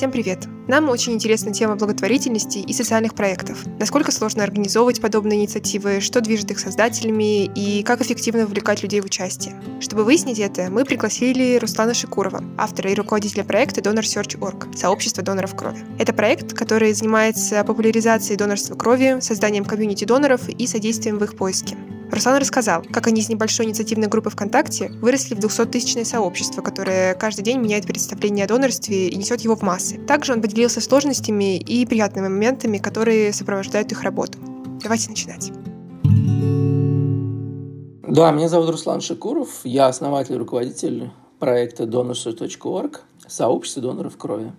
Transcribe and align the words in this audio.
Всем 0.00 0.12
привет! 0.12 0.46
Нам 0.66 0.88
очень 0.88 1.12
интересна 1.12 1.52
тема 1.52 1.76
благотворительности 1.76 2.56
и 2.56 2.72
социальных 2.72 3.14
проектов. 3.14 3.66
Насколько 3.78 4.12
сложно 4.12 4.42
организовывать 4.42 4.98
подобные 4.98 5.40
инициативы, 5.40 6.00
что 6.00 6.22
движет 6.22 6.50
их 6.50 6.58
создателями 6.58 7.44
и 7.44 7.82
как 7.82 8.00
эффективно 8.00 8.46
вовлекать 8.46 8.82
людей 8.82 9.02
в 9.02 9.04
участие. 9.04 9.60
Чтобы 9.78 10.04
выяснить 10.04 10.38
это, 10.38 10.70
мы 10.70 10.86
пригласили 10.86 11.58
Руслана 11.58 11.92
Шикурова, 11.92 12.42
автора 12.56 12.90
и 12.90 12.94
руководителя 12.94 13.44
проекта 13.44 13.82
Donor 13.82 14.00
Search.org, 14.00 14.74
сообщества 14.74 15.22
доноров 15.22 15.54
крови. 15.54 15.84
Это 15.98 16.14
проект, 16.14 16.54
который 16.54 16.94
занимается 16.94 17.62
популяризацией 17.62 18.38
донорства 18.38 18.76
крови, 18.76 19.18
созданием 19.20 19.66
комьюнити 19.66 20.06
доноров 20.06 20.48
и 20.48 20.66
содействием 20.66 21.18
в 21.18 21.24
их 21.24 21.36
поиске. 21.36 21.76
Руслан 22.12 22.38
рассказал, 22.38 22.82
как 22.90 23.06
они 23.06 23.20
из 23.20 23.28
небольшой 23.28 23.66
инициативной 23.66 24.08
группы 24.08 24.30
ВКонтакте 24.30 24.90
выросли 25.00 25.34
в 25.34 25.38
200-тысячное 25.38 26.04
сообщество, 26.04 26.60
которое 26.60 27.14
каждый 27.14 27.42
день 27.42 27.58
меняет 27.58 27.86
представление 27.86 28.46
о 28.46 28.48
донорстве 28.48 29.08
и 29.08 29.16
несет 29.16 29.40
его 29.42 29.54
в 29.54 29.62
массы. 29.62 29.98
Также 29.98 30.32
он 30.32 30.42
поделился 30.42 30.80
сложностями 30.80 31.58
и 31.58 31.86
приятными 31.86 32.28
моментами, 32.28 32.78
которые 32.78 33.32
сопровождают 33.32 33.92
их 33.92 34.02
работу. 34.02 34.38
Давайте 34.82 35.08
начинать. 35.10 35.52
Да, 38.02 38.32
меня 38.32 38.48
зовут 38.48 38.70
Руслан 38.70 39.00
Шикуров, 39.00 39.60
я 39.62 39.86
основатель 39.86 40.34
и 40.34 40.38
руководитель 40.38 41.10
проекта 41.38 41.84
donors.org, 41.84 43.02
сообщества 43.28 43.82
доноров 43.82 44.16
крови. 44.16 44.52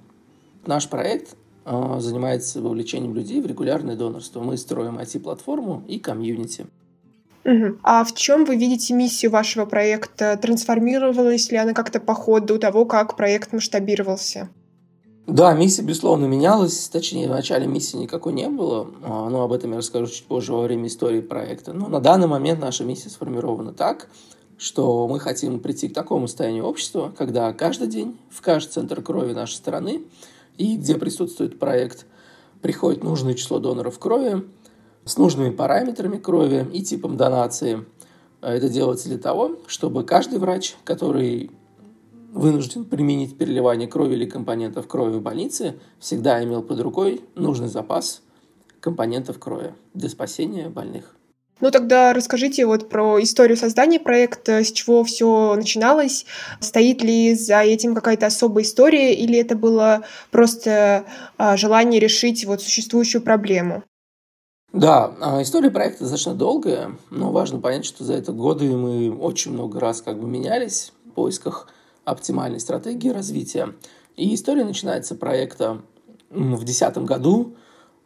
Наш 0.66 0.88
проект 0.88 1.36
э, 1.66 1.96
занимается 2.00 2.62
вовлечением 2.62 3.14
людей 3.14 3.42
в 3.42 3.46
регулярное 3.46 3.98
донорство. 3.98 4.40
Мы 4.40 4.56
строим 4.56 4.98
IT-платформу 4.98 5.84
и 5.88 6.00
комьюнити. 6.00 6.68
Угу. 7.44 7.80
А 7.84 8.04
в 8.04 8.14
чем 8.14 8.46
вы 8.46 8.56
видите 8.56 8.94
миссию 8.94 9.32
вашего 9.32 9.66
проекта? 9.66 10.38
Трансформировалась 10.38 11.52
ли 11.52 11.58
она 11.58 11.74
как-то 11.74 12.00
по 12.00 12.14
ходу 12.14 12.60
того, 12.60 12.86
как 12.86 13.16
проект 13.16 13.52
масштабировался? 13.54 14.50
Да, 15.28 15.54
миссия, 15.54 15.82
безусловно, 15.82 16.26
менялась. 16.26 16.90
Точнее, 16.90 17.28
в 17.28 17.32
начале 17.32 17.68
миссии 17.68 17.98
никакой 17.98 18.34
не 18.34 18.50
было. 18.50 18.88
А, 19.04 19.30
но 19.30 19.44
об 19.44 19.54
этом 19.54 19.72
я 19.72 19.78
расскажу 19.78 20.08
чуть 20.08 20.26
позже 20.26 20.54
во 20.54 20.64
время 20.64 20.88
истории 20.88 21.22
проекта. 21.22 21.74
Но 21.74 21.88
на 21.88 22.00
данный 22.00 22.28
момент 22.28 22.60
наша 22.60 22.84
миссия 22.84 23.10
сформирована 23.10 23.74
так, 23.74 24.08
что 24.58 25.08
мы 25.08 25.20
хотим 25.20 25.60
прийти 25.60 25.90
к 25.90 25.94
такому 25.94 26.28
состоянию 26.28 26.66
общества, 26.66 27.14
когда 27.18 27.54
каждый 27.54 27.88
день 27.88 28.18
в 28.30 28.42
каждый 28.42 28.72
центр 28.72 29.02
крови 29.02 29.34
нашей 29.34 29.56
страны 29.56 30.04
и 30.58 30.76
где 30.76 30.96
присутствует 30.96 31.58
проект, 31.58 32.06
приходит 32.62 33.04
нужное 33.04 33.34
число 33.34 33.60
доноров 33.60 33.98
крови, 34.00 34.44
с 35.06 35.18
нужными 35.18 35.50
параметрами 35.50 36.18
крови 36.18 36.68
и 36.74 36.84
типом 36.84 37.18
донации. 37.18 37.86
А 38.42 38.54
это 38.54 38.70
делается 38.70 39.10
для 39.10 39.18
того, 39.18 39.58
чтобы 39.68 40.04
каждый 40.04 40.40
врач, 40.40 40.76
который 40.84 41.52
вынужден 42.34 42.86
применить 42.86 43.38
переливание 43.38 43.88
крови 43.88 44.16
или 44.16 44.26
компонентов 44.26 44.88
крови 44.88 45.18
в 45.18 45.22
больнице, 45.22 45.76
всегда 46.00 46.44
имел 46.44 46.64
под 46.64 46.80
рукой 46.80 47.22
нужный 47.36 47.68
запас 47.68 48.22
компонентов 48.80 49.38
крови 49.38 49.74
для 49.94 50.10
спасения 50.10 50.70
больных. 50.70 51.16
Ну 51.60 51.70
тогда 51.70 52.12
расскажите 52.14 52.66
вот 52.66 52.90
про 52.90 53.22
историю 53.22 53.56
создания 53.56 54.00
проекта, 54.00 54.64
с 54.64 54.72
чего 54.72 55.04
все 55.04 55.56
начиналось, 55.56 56.26
стоит 56.60 57.04
ли 57.04 57.36
за 57.36 57.62
этим 57.62 57.94
какая-то 57.94 58.26
особая 58.26 58.64
история 58.64 59.14
или 59.14 59.38
это 59.38 59.56
было 59.56 60.04
просто 60.32 61.06
а, 61.38 61.58
желание 61.58 62.00
решить 62.00 62.46
вот 62.46 62.64
существующую 62.64 63.22
проблему? 63.22 63.84
Да, 64.74 65.14
а, 65.20 65.42
история 65.42 65.70
проекта 65.70 66.02
достаточно 66.02 66.34
долгая, 66.34 66.96
но 67.10 67.32
важно 67.32 67.60
понять, 67.60 67.84
что 67.84 68.06
за 68.06 68.14
это 68.14 68.32
годы 68.32 68.74
мы 68.78 69.14
очень 69.14 69.52
много 69.52 69.82
раз 69.82 70.02
как 70.02 70.18
бы 70.18 70.28
менялись 70.28 70.94
в 71.06 71.12
поисках 71.12 71.68
оптимальной 72.06 72.62
стратегии 72.62 73.10
развития. 73.10 73.76
И 74.16 74.34
история 74.34 74.64
начинается 74.64 75.16
проекта 75.16 75.82
в 76.30 76.64
2010 76.64 77.00
году. 77.00 77.56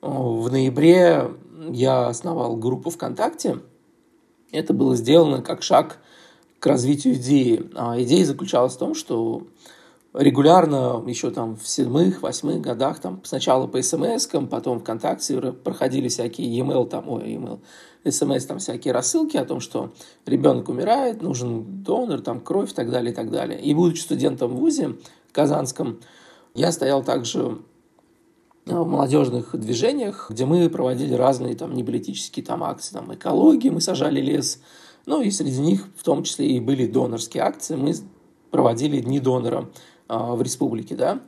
В 0.02 0.52
ноябре 0.52 1.32
я 1.70 2.08
основал 2.08 2.58
группу 2.58 2.90
ВКонтакте. 2.90 3.60
Это 4.52 4.74
было 4.74 4.96
сделано 4.96 5.44
как 5.44 5.62
шаг 5.62 6.00
к 6.60 6.66
развитию 6.66 7.14
идеи. 7.16 7.70
А 7.76 8.02
идея 8.02 8.26
заключалась 8.26 8.74
в 8.74 8.80
том, 8.80 8.96
что 8.96 9.46
регулярно 10.18 11.04
еще 11.08 11.30
там 11.30 11.56
в 11.56 11.68
седьмых, 11.68 12.22
восьмых 12.22 12.62
годах 12.62 13.00
там 13.00 13.22
сначала 13.24 13.68
по 13.68 13.82
смс 13.82 14.28
потом 14.50 14.80
ВКонтакте 14.80 15.40
проходили 15.52 16.08
всякие 16.08 16.48
e-mail, 16.48 16.88
там, 16.88 17.10
ой, 17.10 17.32
e-mail, 17.32 17.60
смс, 18.10 18.46
там 18.46 18.60
всякие 18.60 18.94
рассылки 18.94 19.38
о 19.38 19.46
том, 19.46 19.60
что 19.60 19.94
ребенок 20.26 20.70
умирает, 20.70 21.22
нужен 21.22 21.84
донор, 21.84 22.22
там 22.22 22.40
кровь 22.40 22.72
и 22.72 22.76
так 22.76 22.90
далее, 22.90 23.12
и 23.12 23.16
так 23.16 23.30
далее. 23.30 23.60
И 23.60 23.74
будучи 23.74 24.02
студентом 24.02 24.56
в 24.56 24.60
ВУЗе 24.60 24.96
Казанском, 25.32 26.00
я 26.54 26.72
стоял 26.72 27.04
также 27.04 27.60
в 28.66 28.86
молодежных 28.86 29.56
движениях, 29.60 30.28
где 30.30 30.46
мы 30.46 30.70
проводили 30.70 31.14
разные 31.14 31.56
там 31.56 31.74
неполитические 31.76 32.46
там 32.46 32.64
акции, 32.64 32.94
там 32.94 33.14
экологии, 33.14 33.70
мы 33.70 33.82
сажали 33.82 34.22
лес, 34.22 34.62
ну 35.06 35.22
и 35.22 35.30
среди 35.30 35.60
них 35.60 35.88
в 35.96 36.04
том 36.04 36.24
числе 36.24 36.48
и 36.48 36.60
были 36.60 36.88
донорские 36.88 37.44
акции, 37.44 37.76
мы 37.76 37.94
проводили 38.50 39.02
Дни 39.02 39.20
донора. 39.20 39.70
А, 40.08 40.36
в 40.36 40.42
республике, 40.42 40.96
да. 40.96 41.20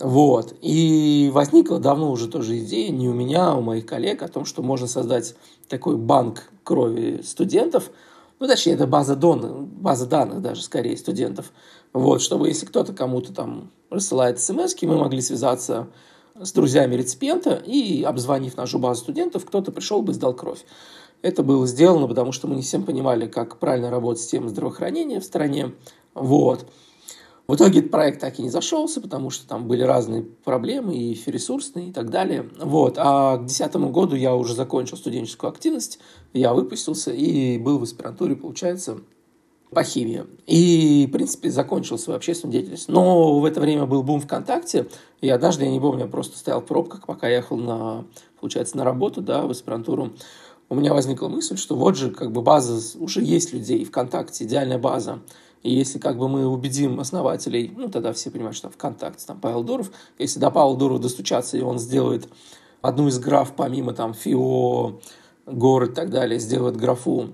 Вот. 0.00 0.54
И 0.60 1.30
возникла 1.32 1.78
давно 1.78 2.10
уже 2.10 2.28
тоже 2.28 2.58
идея, 2.60 2.90
не 2.90 3.08
у 3.08 3.14
меня, 3.14 3.52
а 3.52 3.56
у 3.56 3.62
моих 3.62 3.86
коллег, 3.86 4.22
о 4.22 4.28
том, 4.28 4.44
что 4.44 4.62
можно 4.62 4.86
создать 4.86 5.34
такой 5.68 5.96
банк 5.96 6.50
крови 6.64 7.20
студентов, 7.24 7.90
ну, 8.38 8.48
точнее, 8.48 8.72
это 8.72 8.88
база, 8.88 9.14
дон, 9.14 9.66
база 9.66 10.04
данных 10.04 10.42
даже, 10.42 10.62
скорее, 10.62 10.96
студентов. 10.96 11.52
Вот, 11.92 12.20
чтобы 12.22 12.48
если 12.48 12.66
кто-то 12.66 12.92
кому-то 12.92 13.32
там 13.32 13.70
рассылает 13.88 14.40
смс 14.40 14.74
мы 14.82 14.98
могли 14.98 15.20
связаться 15.20 15.86
с 16.34 16.50
друзьями 16.52 16.96
реципиента 16.96 17.54
и, 17.54 18.02
обзвонив 18.02 18.56
нашу 18.56 18.80
базу 18.80 19.02
студентов, 19.02 19.44
кто-то 19.44 19.70
пришел 19.70 20.02
бы 20.02 20.10
и 20.10 20.14
сдал 20.14 20.34
кровь. 20.34 20.64
Это 21.20 21.44
было 21.44 21.66
сделано, 21.68 22.08
потому 22.08 22.32
что 22.32 22.48
мы 22.48 22.56
не 22.56 22.62
всем 22.62 22.82
понимали, 22.82 23.28
как 23.28 23.58
правильно 23.58 23.90
работает 23.90 24.22
система 24.22 24.48
здравоохранения 24.48 25.20
в 25.20 25.24
стране. 25.24 25.72
Вот. 26.14 26.66
В 27.52 27.54
итоге 27.54 27.80
этот 27.80 27.90
проект 27.90 28.18
так 28.18 28.38
и 28.38 28.42
не 28.42 28.48
зашелся, 28.48 28.98
потому 29.02 29.28
что 29.28 29.46
там 29.46 29.68
были 29.68 29.82
разные 29.82 30.22
проблемы, 30.22 30.96
и 30.96 31.22
ресурсные, 31.30 31.90
и 31.90 31.92
так 31.92 32.08
далее. 32.08 32.48
Вот. 32.58 32.94
А 32.96 33.36
к 33.36 33.40
2010 33.40 33.74
году 33.92 34.16
я 34.16 34.34
уже 34.34 34.54
закончил 34.54 34.96
студенческую 34.96 35.50
активность, 35.50 35.98
я 36.32 36.54
выпустился 36.54 37.12
и 37.12 37.58
был 37.58 37.78
в 37.78 37.82
аспирантуре, 37.82 38.36
получается, 38.36 39.00
по 39.70 39.82
химии. 39.82 40.24
И, 40.46 41.04
в 41.06 41.12
принципе, 41.12 41.50
закончил 41.50 41.98
свою 41.98 42.16
общественную 42.16 42.52
деятельность. 42.52 42.88
Но 42.88 43.38
в 43.38 43.44
это 43.44 43.60
время 43.60 43.84
был 43.84 44.02
бум 44.02 44.22
ВКонтакте, 44.22 44.88
и 45.20 45.28
однажды, 45.28 45.66
я 45.66 45.70
не 45.70 45.78
помню, 45.78 46.04
я 46.04 46.10
просто 46.10 46.38
стоял 46.38 46.62
в 46.62 46.64
пробках, 46.64 47.04
пока 47.04 47.28
ехал 47.28 47.58
на, 47.58 48.06
получается, 48.40 48.78
на 48.78 48.84
работу, 48.84 49.20
да, 49.20 49.46
в 49.46 49.50
аспирантуру. 49.50 50.12
У 50.70 50.74
меня 50.74 50.94
возникла 50.94 51.28
мысль, 51.28 51.58
что 51.58 51.76
вот 51.76 51.98
же 51.98 52.12
как 52.12 52.32
бы 52.32 52.40
база, 52.40 52.80
уже 52.98 53.20
есть 53.20 53.52
людей 53.52 53.84
ВКонтакте, 53.84 54.44
идеальная 54.44 54.78
база. 54.78 55.18
И 55.62 55.72
если 55.72 55.98
как 55.98 56.18
бы 56.18 56.28
мы 56.28 56.46
убедим 56.46 56.98
основателей, 56.98 57.72
ну, 57.76 57.88
тогда 57.88 58.12
все 58.12 58.30
понимают, 58.30 58.56
что 58.56 58.68
ВКонтакте, 58.68 59.24
там 59.26 59.40
Павел 59.40 59.62
Дуров, 59.62 59.92
если 60.18 60.40
до 60.40 60.50
Павла 60.50 60.76
Дурова 60.76 60.98
достучаться, 60.98 61.56
и 61.56 61.60
он 61.62 61.78
сделает 61.78 62.28
одну 62.80 63.08
из 63.08 63.18
граф, 63.18 63.52
помимо 63.56 63.92
там 63.92 64.12
ФИО, 64.12 65.00
город 65.46 65.90
и 65.90 65.94
так 65.94 66.10
далее, 66.10 66.40
сделает 66.40 66.76
графу 66.76 67.30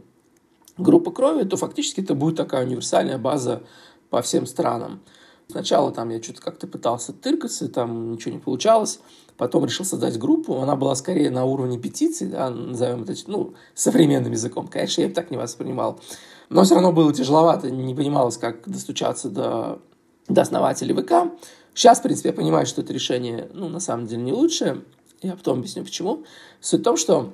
группа 0.77 1.11
крови, 1.11 1.45
то 1.45 1.57
фактически 1.57 2.01
это 2.01 2.15
будет 2.15 2.37
такая 2.37 2.65
универсальная 2.67 3.19
база 3.19 3.63
по 4.11 4.23
всем 4.23 4.47
странам. 4.47 5.01
Сначала 5.51 5.91
там 5.93 6.11
я 6.11 6.23
что-то 6.23 6.43
как-то 6.43 6.67
пытался 6.67 7.15
тыркаться, 7.15 7.71
там 7.71 8.13
ничего 8.13 8.35
не 8.35 8.39
получалось. 8.39 9.01
Потом 9.39 9.65
решил 9.65 9.87
создать 9.87 10.19
группу. 10.19 10.61
Она 10.61 10.77
была 10.77 10.95
скорее 10.95 11.31
на 11.31 11.47
уровне 11.47 11.79
петиции, 11.79 12.27
да, 12.27 12.51
назовем 12.51 13.05
это 13.05 13.15
ну, 13.27 13.55
современным 13.75 14.33
языком. 14.33 14.69
Конечно, 14.69 15.01
я 15.01 15.09
бы 15.09 15.15
так 15.15 15.31
не 15.31 15.39
воспринимал. 15.39 16.01
Но 16.51 16.65
все 16.65 16.75
равно 16.75 16.93
было 16.93 17.15
тяжеловато, 17.15 17.71
не 17.71 17.95
понималось, 17.95 18.37
как 18.37 18.69
достучаться 18.69 19.31
до, 19.31 19.81
до 20.29 20.43
основателей 20.43 20.95
ВК. 20.95 21.33
Сейчас, 21.73 22.01
в 22.01 22.03
принципе, 22.03 22.31
я 22.31 22.35
понимаю, 22.35 22.67
что 22.67 22.83
это 22.83 22.93
решение, 22.93 23.49
ну, 23.55 23.69
на 23.69 23.81
самом 23.81 24.07
деле, 24.07 24.23
не 24.23 24.33
лучшее. 24.33 24.83
Я 25.23 25.35
потом 25.35 25.61
объясню, 25.61 25.83
почему. 25.83 26.25
Суть 26.61 26.81
в 26.81 26.85
том, 26.85 26.99
что 26.99 27.33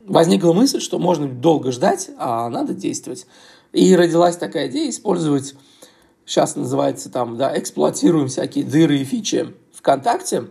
возникла 0.00 0.52
мысль, 0.52 0.80
что 0.80 0.98
можно 0.98 1.26
долго 1.26 1.72
ждать, 1.72 2.10
а 2.18 2.50
надо 2.50 2.74
действовать. 2.74 3.26
И 3.72 3.96
родилась 3.96 4.36
такая 4.36 4.68
идея 4.68 4.90
использовать, 4.90 5.54
сейчас 6.26 6.56
называется 6.56 7.10
там, 7.10 7.36
да, 7.36 7.58
эксплуатируем 7.58 8.28
всякие 8.28 8.64
дыры 8.64 8.98
и 8.98 9.04
фичи 9.04 9.54
ВКонтакте, 9.72 10.48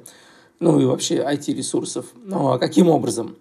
ну 0.59 0.79
и 0.79 0.85
вообще 0.85 1.17
IT-ресурсов. 1.17 2.07
Ну, 2.15 2.53
а 2.53 2.57
каким 2.57 2.89
образом? 2.89 3.35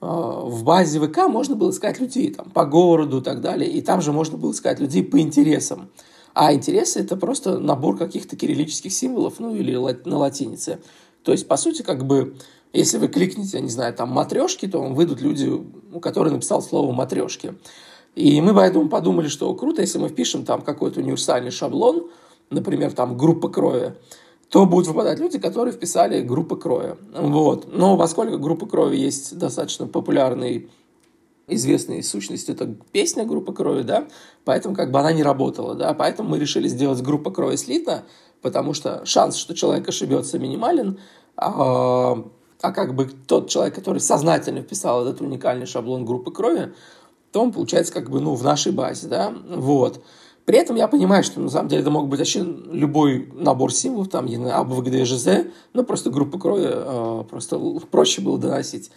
А, 0.00 0.40
в 0.40 0.64
базе 0.64 1.00
ВК 1.00 1.28
можно 1.28 1.56
было 1.56 1.70
искать 1.70 2.00
людей 2.00 2.32
там, 2.32 2.50
по 2.50 2.64
городу 2.64 3.18
и 3.18 3.22
так 3.22 3.40
далее, 3.40 3.70
и 3.70 3.82
там 3.82 4.00
же 4.00 4.12
можно 4.12 4.38
было 4.38 4.52
искать 4.52 4.80
людей 4.80 5.02
по 5.02 5.20
интересам. 5.20 5.90
А 6.32 6.54
интересы– 6.54 7.00
это 7.00 7.16
просто 7.16 7.58
набор 7.58 7.98
каких-то 7.98 8.36
кириллических 8.36 8.92
символов, 8.92 9.40
ну 9.40 9.54
или 9.54 9.74
на 9.74 10.18
латинице. 10.18 10.78
То 11.24 11.32
есть, 11.32 11.48
по 11.48 11.56
сути, 11.56 11.82
как 11.82 12.06
бы, 12.06 12.36
если 12.72 12.98
вы 12.98 13.08
кликните, 13.08 13.58
я 13.58 13.62
не 13.62 13.68
знаю, 13.68 13.92
там 13.94 14.10
матрешки, 14.10 14.66
то 14.66 14.80
вам 14.80 14.94
выйдут 14.94 15.20
люди, 15.20 15.48
у 15.48 16.00
которых 16.00 16.32
написал 16.32 16.62
слово 16.62 16.92
матрешки. 16.92 17.54
И 18.14 18.40
мы 18.40 18.54
поэтому 18.54 18.88
подумали, 18.88 19.28
что 19.28 19.54
круто, 19.54 19.82
если 19.82 19.98
мы 19.98 20.08
впишем 20.08 20.44
там 20.44 20.62
какой-то 20.62 21.00
универсальный 21.00 21.50
шаблон, 21.50 22.10
например, 22.50 22.92
там 22.92 23.16
группа 23.16 23.48
крови, 23.48 23.94
то 24.48 24.66
будут 24.66 24.88
выпадать 24.88 25.20
люди, 25.20 25.38
которые 25.38 25.72
вписали 25.72 26.22
группы 26.22 26.56
крови. 26.56 26.96
Вот. 27.12 27.68
Но 27.72 27.96
поскольку 27.96 28.38
группа 28.38 28.66
крови 28.66 28.96
есть 28.96 29.38
достаточно 29.38 29.86
популярный 29.86 30.68
известной 31.46 32.02
сущности, 32.02 32.50
это 32.50 32.74
песня 32.92 33.24
группы 33.24 33.52
крови, 33.52 33.82
да, 33.82 34.06
поэтому 34.44 34.74
как 34.74 34.90
бы 34.90 35.00
она 35.00 35.12
не 35.12 35.22
работала, 35.22 35.74
да, 35.74 35.94
поэтому 35.94 36.30
мы 36.30 36.38
решили 36.38 36.68
сделать 36.68 37.02
группа 37.02 37.30
крови 37.30 37.56
слитно, 37.56 38.04
потому 38.40 38.72
что 38.72 39.04
шанс, 39.04 39.36
что 39.36 39.54
человек 39.54 39.88
ошибется, 39.88 40.38
минимален, 40.38 40.98
а, 41.36 42.24
а 42.60 42.72
как 42.72 42.94
бы 42.94 43.08
тот 43.26 43.48
человек, 43.48 43.74
который 43.74 44.00
сознательно 44.00 44.62
вписал 44.62 45.06
этот 45.06 45.20
уникальный 45.20 45.66
шаблон 45.66 46.04
группы 46.04 46.30
крови, 46.30 46.72
то 47.32 47.42
он 47.42 47.52
получается 47.52 47.92
как 47.92 48.10
бы, 48.10 48.20
ну, 48.20 48.34
в 48.34 48.42
нашей 48.42 48.72
базе, 48.72 49.08
да, 49.08 49.32
вот. 49.48 50.02
При 50.44 50.58
этом 50.58 50.74
я 50.76 50.88
понимаю, 50.88 51.22
что 51.22 51.40
на 51.40 51.48
самом 51.48 51.68
деле 51.68 51.82
это 51.82 51.90
мог 51.90 52.08
быть 52.08 52.18
вообще 52.18 52.40
любой 52.42 53.30
набор 53.34 53.72
символов, 53.72 54.08
там, 54.08 54.26
АБВГД, 54.26 55.06
ЖЗ, 55.06 55.28
ну, 55.74 55.84
просто 55.84 56.10
группа 56.10 56.38
крови, 56.38 56.68
э, 56.68 57.24
просто 57.30 57.58
проще 57.90 58.20
было 58.20 58.38
доносить. 58.38 58.90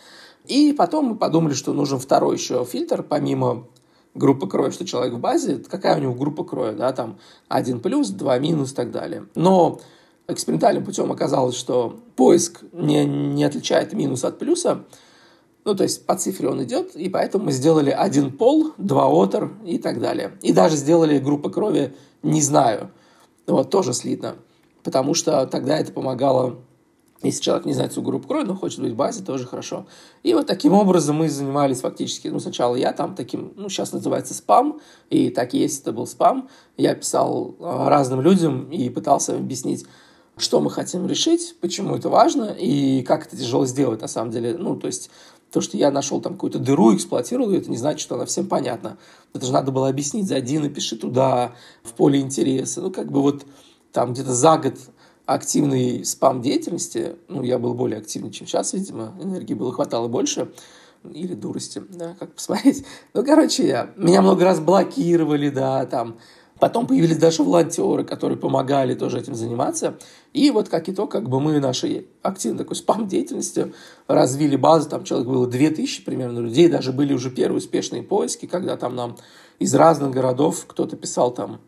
И 0.48 0.74
потом 0.74 1.06
мы 1.06 1.16
подумали, 1.16 1.54
что 1.54 1.74
нужен 1.74 2.00
второй 2.00 2.38
еще 2.38 2.66
фильтр, 2.66 3.04
помимо 3.04 3.68
группы 4.16 4.48
крови, 4.48 4.72
что 4.72 4.86
человек 4.86 5.14
в 5.14 5.20
базе, 5.20 5.58
какая 5.58 5.98
у 5.98 6.02
него 6.02 6.14
группа 6.14 6.44
крови, 6.44 6.76
да, 6.76 6.92
там 6.92 7.18
1 7.50 7.80
плюс, 7.80 8.10
2 8.10 8.40
минус 8.40 8.72
и 8.72 8.76
так 8.76 8.92
далее. 8.92 9.26
Но 9.36 9.80
экспериментальным 10.28 10.84
путем 10.84 11.12
оказалось, 11.12 11.56
что 11.56 12.00
поиск 12.16 12.62
не, 12.72 13.06
не 13.06 13.44
отличает 13.44 13.94
минус 13.94 14.24
от 14.24 14.40
плюса, 14.40 14.84
ну, 15.66 15.76
то 15.76 15.84
есть 15.84 16.06
по 16.06 16.16
цифре 16.16 16.50
он 16.50 16.64
идет, 16.64 16.96
и 16.96 17.10
поэтому 17.10 17.46
мы 17.46 17.52
сделали 17.52 17.90
один 17.90 18.36
пол, 18.36 18.74
два 18.78 19.08
отер 19.08 19.52
и 19.66 19.78
так 19.78 20.00
далее. 20.00 20.38
И 20.42 20.52
даже 20.52 20.76
сделали 20.76 21.20
группу 21.20 21.50
крови 21.50 21.96
«не 22.22 22.42
знаю». 22.42 22.92
Вот, 23.48 23.70
тоже 23.70 23.94
слитно. 23.94 24.36
Потому 24.84 25.14
что 25.14 25.46
тогда 25.48 25.78
это 25.78 25.92
помогало 25.92 26.58
если 27.24 27.42
человек 27.42 27.66
не 27.66 27.74
знает 27.74 27.94
свою 27.94 28.06
группу 28.06 28.28
крови, 28.28 28.46
но 28.46 28.56
хочет 28.56 28.82
быть 28.82 28.92
в 28.92 28.96
базе, 28.96 29.24
тоже 29.24 29.46
хорошо. 29.46 29.88
И 30.24 30.34
вот 30.34 30.46
таким 30.46 30.74
образом 30.74 31.16
мы 31.16 31.30
занимались 31.30 31.80
фактически, 31.80 32.28
ну, 32.28 32.40
сначала 32.40 32.76
я 32.76 32.92
там 32.92 33.16
таким, 33.16 33.54
ну, 33.56 33.70
сейчас 33.70 33.94
называется 33.94 34.34
спам, 34.34 34.82
и 35.10 35.30
так 35.30 35.54
и 35.54 35.60
есть, 35.60 35.82
это 35.82 35.94
был 35.94 36.06
спам. 36.06 36.50
Я 36.76 36.94
писал 36.96 37.56
а, 37.62 37.90
разным 37.90 38.20
людям 38.20 38.70
и 38.70 38.90
пытался 38.90 39.38
объяснить, 39.38 39.86
что 40.36 40.60
мы 40.60 40.70
хотим 40.70 41.08
решить, 41.08 41.56
почему 41.62 41.96
это 41.96 42.10
важно 42.10 42.56
и 42.60 43.04
как 43.04 43.28
это 43.28 43.38
тяжело 43.38 43.66
сделать 43.66 44.02
на 44.02 44.08
самом 44.08 44.32
деле. 44.32 44.58
Ну, 44.58 44.76
то 44.76 44.88
есть 44.88 45.10
то, 45.54 45.62
что 45.62 45.78
я 45.78 45.92
нашел 45.92 46.20
там 46.20 46.34
какую-то 46.34 46.58
дыру, 46.58 46.96
эксплуатировал 46.96 47.52
ее, 47.52 47.60
это 47.60 47.70
не 47.70 47.78
значит, 47.78 48.02
что 48.02 48.16
она 48.16 48.26
всем 48.26 48.48
понятна. 48.48 48.98
Это 49.36 49.46
же 49.46 49.54
надо 49.54 49.72
было 49.72 49.88
объяснить, 49.88 50.28
зайди, 50.28 50.58
напиши 50.58 50.96
туда, 50.96 51.54
в 51.84 51.94
поле 51.94 52.20
интереса. 52.20 52.82
Ну, 52.82 52.90
как 52.90 53.12
бы 53.12 53.22
вот 53.22 53.46
там 53.92 54.14
где-то 54.14 54.34
за 54.34 54.58
год 54.58 54.74
активной 55.28 56.04
спам-деятельности, 56.06 57.18
ну, 57.28 57.44
я 57.44 57.60
был 57.60 57.76
более 57.76 58.00
активный, 58.00 58.32
чем 58.32 58.48
сейчас, 58.48 58.74
видимо, 58.74 59.16
энергии 59.22 59.54
было 59.54 59.72
хватало 59.72 60.08
больше, 60.08 60.52
или 61.04 61.36
дурости, 61.36 61.84
да, 61.88 62.16
как 62.18 62.34
посмотреть. 62.34 62.84
Ну, 63.14 63.24
короче, 63.24 63.68
я, 63.68 63.92
меня 63.96 64.24
много 64.24 64.46
раз 64.46 64.60
блокировали, 64.60 65.50
да, 65.50 65.86
там, 65.86 66.18
Потом 66.60 66.88
появились 66.88 67.18
даже 67.18 67.44
волонтеры, 67.44 68.04
которые 68.04 68.38
помогали 68.38 68.94
тоже 68.94 69.20
этим 69.20 69.36
заниматься. 69.36 69.98
И 70.34 70.52
вот 70.52 70.70
как 70.70 70.88
итог, 70.88 71.12
как 71.12 71.28
бы 71.28 71.40
мы 71.40 71.60
нашей 71.60 72.08
активной 72.22 72.60
такой 72.60 72.76
спам-деятельностью 72.76 73.74
развили 74.08 74.56
базу, 74.56 74.90
там 74.90 75.04
человек 75.04 75.28
было 75.28 75.48
2000 75.48 76.06
примерно 76.06 76.40
людей, 76.40 76.70
даже 76.70 76.94
были 76.94 77.14
уже 77.14 77.32
первые 77.32 77.58
успешные 77.58 78.04
поиски, 78.04 78.46
когда 78.46 78.78
там 78.78 78.96
нам 78.96 79.18
из 79.60 79.74
разных 79.74 80.12
городов 80.12 80.66
кто-то 80.68 80.96
писал 80.96 81.34
там, 81.34 81.60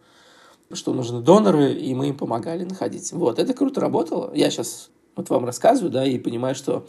что 0.72 0.94
нужны 0.94 1.22
доноры, 1.22 1.74
и 1.74 1.94
мы 1.94 2.10
им 2.10 2.18
помогали 2.18 2.64
находить. 2.64 3.12
Вот, 3.12 3.40
это 3.40 3.54
круто 3.54 3.82
работало. 3.82 4.32
Я 4.34 4.50
сейчас 4.50 4.90
вот 5.16 5.30
вам 5.30 5.46
рассказываю, 5.46 5.92
да, 5.92 6.06
и 6.06 6.18
понимаю, 6.20 6.56
что 6.56 6.88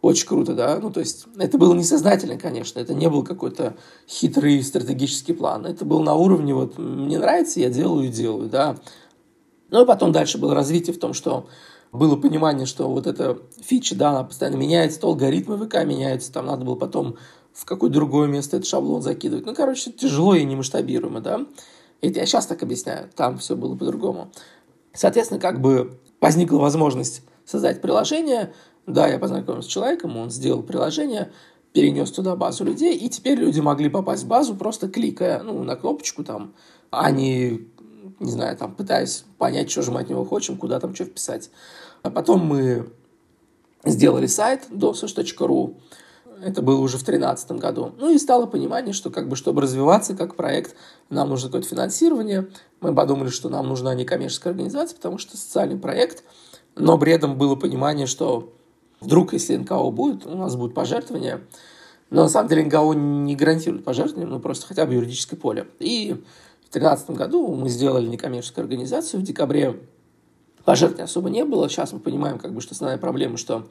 очень 0.00 0.26
круто, 0.26 0.54
да. 0.54 0.78
Ну, 0.80 0.90
то 0.90 1.00
есть, 1.00 1.26
это 1.38 1.58
было 1.58 1.74
несознательно, 1.74 2.38
конечно. 2.38 2.78
Это 2.78 2.94
не 2.94 3.08
был 3.08 3.24
какой-то 3.24 3.76
хитрый 4.08 4.62
стратегический 4.62 5.32
план. 5.32 5.66
Это 5.66 5.84
был 5.84 6.00
на 6.00 6.14
уровне, 6.14 6.54
вот, 6.54 6.78
мне 6.78 7.18
нравится, 7.18 7.60
я 7.60 7.68
делаю 7.68 8.06
и 8.06 8.12
делаю, 8.12 8.48
да. 8.48 8.76
Ну, 9.70 9.82
и 9.82 9.86
потом 9.86 10.12
дальше 10.12 10.38
было 10.38 10.54
развитие 10.54 10.94
в 10.94 10.98
том, 10.98 11.12
что 11.12 11.48
было 11.92 12.16
понимание, 12.16 12.66
что 12.66 12.88
вот 12.88 13.06
эта 13.06 13.38
фича, 13.60 13.94
да, 13.94 14.10
она 14.10 14.24
постоянно 14.24 14.56
меняется, 14.56 15.00
то 15.00 15.08
алгоритмы 15.08 15.56
ВК 15.58 15.84
меняются, 15.84 16.32
там 16.32 16.46
надо 16.46 16.64
было 16.64 16.74
потом 16.74 17.16
в 17.52 17.64
какое-то 17.64 17.94
другое 17.94 18.28
место 18.28 18.58
этот 18.58 18.68
шаблон 18.68 19.02
закидывать. 19.02 19.46
Ну, 19.46 19.54
короче, 19.54 19.90
тяжело 19.90 20.34
и 20.34 20.44
немасштабируемо, 20.44 21.20
да. 21.20 21.46
Это 22.00 22.20
я 22.20 22.26
сейчас 22.26 22.46
так 22.46 22.62
объясняю, 22.62 23.08
там 23.16 23.38
все 23.38 23.56
было 23.56 23.74
по-другому. 23.74 24.30
Соответственно, 24.92 25.40
как 25.40 25.60
бы 25.60 25.98
возникла 26.20 26.58
возможность 26.58 27.22
создать 27.44 27.80
приложение, 27.80 28.52
да, 28.88 29.06
я 29.06 29.18
познакомился 29.18 29.68
с 29.68 29.72
человеком, 29.72 30.16
он 30.16 30.30
сделал 30.30 30.62
приложение, 30.62 31.30
перенес 31.72 32.10
туда 32.10 32.34
базу 32.36 32.64
людей, 32.64 32.96
и 32.96 33.08
теперь 33.08 33.38
люди 33.38 33.60
могли 33.60 33.88
попасть 33.90 34.24
в 34.24 34.26
базу, 34.26 34.54
просто 34.54 34.88
кликая 34.88 35.42
ну, 35.42 35.62
на 35.62 35.76
кнопочку 35.76 36.24
там, 36.24 36.54
а 36.90 37.10
не, 37.10 37.68
не 38.18 38.30
знаю, 38.30 38.56
там, 38.56 38.74
пытаясь 38.74 39.24
понять, 39.36 39.70
что 39.70 39.82
же 39.82 39.92
мы 39.92 40.00
от 40.00 40.08
него 40.08 40.24
хотим, 40.24 40.56
куда 40.56 40.80
там 40.80 40.94
что 40.94 41.04
вписать. 41.04 41.50
А 42.02 42.10
потом 42.10 42.46
мы 42.46 42.90
сделали 43.84 44.26
сайт 44.26 44.68
dosos.ru, 44.70 45.76
это 46.42 46.62
было 46.62 46.80
уже 46.80 46.96
в 46.96 47.04
2013 47.04 47.52
году. 47.52 47.92
Ну 47.98 48.10
и 48.10 48.18
стало 48.18 48.46
понимание, 48.46 48.94
что 48.94 49.10
как 49.10 49.28
бы, 49.28 49.36
чтобы 49.36 49.60
развиваться 49.60 50.14
как 50.14 50.34
проект, 50.34 50.76
нам 51.10 51.28
нужно 51.28 51.48
какое-то 51.48 51.68
финансирование. 51.68 52.48
Мы 52.80 52.94
подумали, 52.94 53.28
что 53.28 53.48
нам 53.48 53.66
нужна 53.68 53.94
некоммерческая 53.94 54.52
организация, 54.52 54.96
потому 54.96 55.18
что 55.18 55.36
социальный 55.36 55.76
проект, 55.76 56.22
но 56.76 56.96
этом 56.96 57.36
было 57.36 57.56
понимание, 57.56 58.06
что 58.06 58.54
Вдруг, 59.00 59.32
если 59.32 59.56
НКО 59.56 59.90
будет, 59.90 60.26
у 60.26 60.36
нас 60.36 60.56
будут 60.56 60.74
пожертвования. 60.74 61.40
Но 62.10 62.22
на 62.22 62.28
самом 62.28 62.48
деле 62.48 62.64
НКО 62.64 62.92
не 62.94 63.36
гарантирует 63.36 63.84
пожертвования, 63.84 64.28
но 64.28 64.40
просто 64.40 64.66
хотя 64.66 64.86
бы 64.86 64.94
юридическое 64.94 65.38
поле. 65.38 65.66
И 65.78 66.12
в 66.12 66.72
2013 66.72 67.10
году 67.10 67.54
мы 67.54 67.68
сделали 67.68 68.06
некоммерческую 68.06 68.64
организацию. 68.64 69.20
В 69.20 69.24
декабре 69.24 69.78
пожертвований 70.64 71.04
особо 71.04 71.30
не 71.30 71.44
было. 71.44 71.68
Сейчас 71.68 71.92
мы 71.92 72.00
понимаем, 72.00 72.38
как 72.38 72.52
бы, 72.52 72.60
что 72.60 72.74
основная 72.74 72.98
проблема, 72.98 73.36
что 73.36 73.68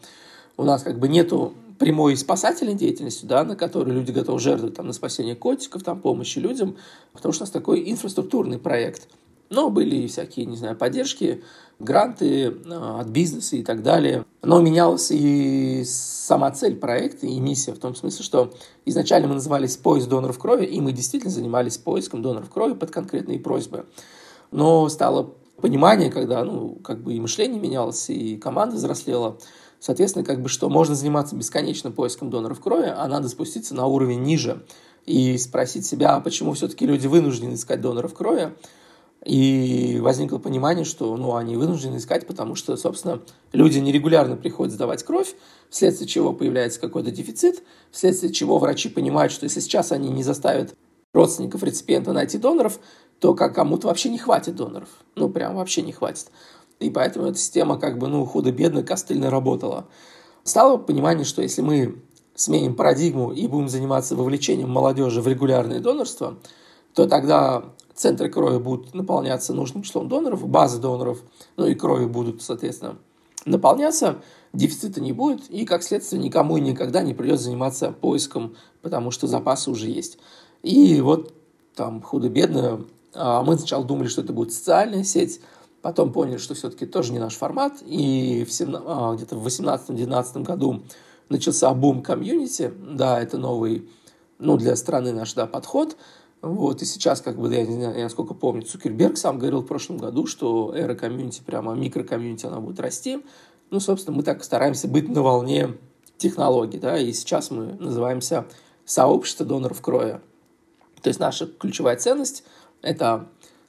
у 0.56 0.64
нас 0.64 0.84
как 0.84 1.00
бы 1.00 1.08
нету 1.08 1.54
прямой 1.78 2.18
спасательной 2.18 2.74
деятельности, 2.74 3.26
да, 3.26 3.44
на 3.44 3.56
которой 3.56 3.92
люди 3.92 4.12
готовы 4.12 4.40
жертвовать 4.40 4.76
там, 4.76 4.88
на 4.88 4.94
спасение 4.94 5.36
котиков, 5.36 5.84
там, 5.84 6.00
помощи 6.02 6.40
людям, 6.40 6.76
потому 7.14 7.34
что 7.34 7.44
у 7.44 7.46
нас 7.46 7.52
такой 7.52 7.90
инфраструктурный 7.92 8.58
проект. 8.58 9.08
Но 9.50 9.70
были 9.70 10.08
всякие, 10.08 10.46
не 10.46 10.58
знаю, 10.58 10.76
поддержки, 10.76 11.44
гранты 11.80 12.54
а, 12.66 13.02
от 13.02 13.08
бизнеса 13.08 13.56
и 13.56 13.64
так 13.64 13.82
далее. 13.84 14.26
Но 14.42 14.62
менялась 14.62 15.10
и 15.12 15.84
сама 15.86 16.52
цель 16.52 16.76
проекта, 16.76 17.28
и 17.28 17.40
миссия 17.40 17.74
в 17.74 17.80
том 17.80 17.96
смысле, 17.96 18.24
что 18.24 18.54
изначально 18.86 19.28
мы 19.28 19.36
назывались 19.36 19.78
«Поиск 19.78 20.08
доноров 20.08 20.38
крови», 20.40 20.66
и 20.66 20.82
мы 20.82 20.92
действительно 20.92 21.32
занимались 21.32 21.78
поиском 21.78 22.22
доноров 22.22 22.50
крови 22.50 22.74
под 22.74 22.92
конкретные 22.92 23.40
просьбы. 23.40 23.86
Но 24.52 24.88
стало 24.90 25.34
понимание, 25.62 26.12
когда, 26.12 26.44
ну, 26.44 26.76
как 26.84 27.02
бы 27.02 27.14
и 27.14 27.20
мышление 27.20 27.60
менялось, 27.60 28.10
и 28.10 28.38
команда 28.38 28.76
взрослела, 28.76 29.38
соответственно, 29.80 30.26
как 30.26 30.42
бы, 30.42 30.50
что 30.50 30.70
можно 30.70 30.96
заниматься 30.96 31.36
бесконечным 31.36 31.94
поиском 31.94 32.30
доноров 32.30 32.60
крови, 32.60 32.94
а 32.96 33.08
надо 33.08 33.30
спуститься 33.30 33.76
на 33.76 33.86
уровень 33.86 34.22
ниже 34.24 34.66
и 35.06 35.38
спросить 35.38 35.86
себя, 35.86 36.16
а 36.16 36.22
почему 36.22 36.54
все-таки 36.54 36.86
люди 36.86 37.08
вынуждены 37.08 37.56
искать 37.56 37.82
доноров 37.82 38.14
крови, 38.14 38.54
и 39.28 40.00
возникло 40.00 40.38
понимание, 40.38 40.86
что 40.86 41.18
ну, 41.18 41.36
они 41.36 41.58
вынуждены 41.58 41.98
искать, 41.98 42.26
потому 42.26 42.56
что, 42.56 42.78
собственно, 42.78 43.22
люди 43.52 43.78
нерегулярно 43.78 44.38
приходят 44.38 44.74
сдавать 44.74 45.04
кровь, 45.04 45.36
вследствие 45.70 46.08
чего 46.08 46.32
появляется 46.32 46.80
какой-то 46.80 47.12
дефицит, 47.12 47.62
вследствие 47.92 48.32
чего 48.32 48.58
врачи 48.58 48.88
понимают, 48.88 49.34
что 49.34 49.44
если 49.44 49.60
сейчас 49.60 49.92
они 49.92 50.08
не 50.10 50.24
заставят 50.24 50.74
родственников 51.14 51.62
реципиента 51.64 52.14
найти 52.14 52.38
доноров, 52.38 52.80
то 53.20 53.34
как 53.34 53.54
кому-то 53.54 53.88
вообще 53.88 54.08
не 54.08 54.18
хватит 54.18 54.56
доноров. 54.56 54.88
Ну, 55.16 55.28
прям 55.28 55.56
вообще 55.56 55.82
не 55.82 55.92
хватит. 55.92 56.28
И 56.80 56.90
поэтому 56.90 57.28
эта 57.28 57.38
система 57.38 57.78
как 57.78 57.98
бы, 57.98 58.08
ну, 58.08 58.24
худо-бедно, 58.26 58.82
костыльно 58.82 59.30
работала. 59.30 59.90
Стало 60.46 60.78
понимание, 60.78 61.26
что 61.26 61.42
если 61.42 61.62
мы 61.62 62.02
сменим 62.36 62.76
парадигму 62.76 63.34
и 63.34 63.46
будем 63.48 63.68
заниматься 63.68 64.16
вовлечением 64.16 64.70
молодежи 64.70 65.22
в 65.22 65.28
регулярное 65.28 65.82
донорство, 65.82 66.38
то 66.94 67.08
тогда 67.08 67.74
центры 67.98 68.30
крови 68.30 68.60
будут 68.60 68.94
наполняться 68.94 69.54
нужным 69.54 69.84
числом 69.84 70.08
доноров, 70.08 70.48
базы 70.48 70.80
доноров, 70.80 71.22
ну 71.58 71.66
и 71.66 71.74
крови 71.74 72.06
будут, 72.06 72.42
соответственно, 72.44 72.98
наполняться, 73.46 74.22
дефицита 74.54 75.02
не 75.02 75.14
будет, 75.14 75.50
и, 75.50 75.66
как 75.66 75.84
следствие, 75.84 76.22
никому 76.22 76.58
и 76.58 76.62
никогда 76.62 77.02
не 77.02 77.14
придется 77.14 77.46
заниматься 77.46 77.92
поиском, 77.92 78.56
потому 78.82 79.10
что 79.12 79.26
запасы 79.26 79.72
уже 79.72 79.90
есть. 79.90 80.20
И 80.62 81.02
вот 81.02 81.34
там 81.76 82.02
худо-бедно 82.02 82.86
а, 83.16 83.42
мы 83.42 83.58
сначала 83.58 83.84
думали, 83.84 84.08
что 84.08 84.22
это 84.22 84.32
будет 84.32 84.54
социальная 84.54 85.04
сеть, 85.04 85.42
потом 85.82 86.14
поняли, 86.14 86.38
что 86.38 86.54
все-таки 86.54 86.86
тоже 86.86 87.14
не 87.14 87.20
наш 87.20 87.36
формат, 87.36 87.82
и 87.84 88.46
в 88.48 88.54
17, 88.54 88.86
а, 88.88 89.16
где-то 89.16 89.36
в 89.38 89.48
18-19 89.48 90.44
году 90.44 90.84
начался 91.30 91.74
бум 91.74 92.04
комьюнити, 92.04 92.72
да, 92.92 93.20
это 93.20 93.40
новый, 93.40 93.90
ну, 94.38 94.58
для 94.58 94.76
страны 94.76 95.14
наш, 95.14 95.34
да, 95.34 95.48
подход– 95.48 95.98
Вот, 96.42 96.82
и 96.82 96.86
сейчас, 96.86 97.22
как 97.22 97.40
бы, 97.40 97.54
я 97.54 97.66
не 97.66 97.76
знаю, 97.76 97.98
я 97.98 98.04
насколько 98.04 98.34
помню, 98.34 98.62
Цукерберг 98.62 99.18
сам 99.18 99.40
говорил 99.40 99.62
в 99.62 99.66
прошлом 99.66 99.98
году, 99.98 100.28
что 100.28 100.74
эра 100.76 100.94
комьюнити, 100.94 101.42
прямо 101.46 101.74
микрокомьюнити, 101.74 102.46
она 102.46 102.60
будет 102.60 102.80
расти. 102.80 103.24
Ну, 103.72 103.80
собственно, 103.80 104.16
мы 104.16 104.24
так 104.24 104.44
стараемся 104.44 104.88
быть 104.88 105.10
на 105.10 105.24
волне 105.24 105.78
технологий, 106.18 106.78
да, 106.78 106.98
и 106.98 107.12
сейчас 107.12 107.52
мы 107.52 107.74
называемся 107.80 108.46
сообщество 108.86 109.46
доноров 109.46 109.82
крови. 109.82 110.22
То 111.02 111.10
есть 111.10 111.20
наша 111.20 111.48
ключевая 111.48 111.98
ценность– 111.98 112.44
это 112.82 113.28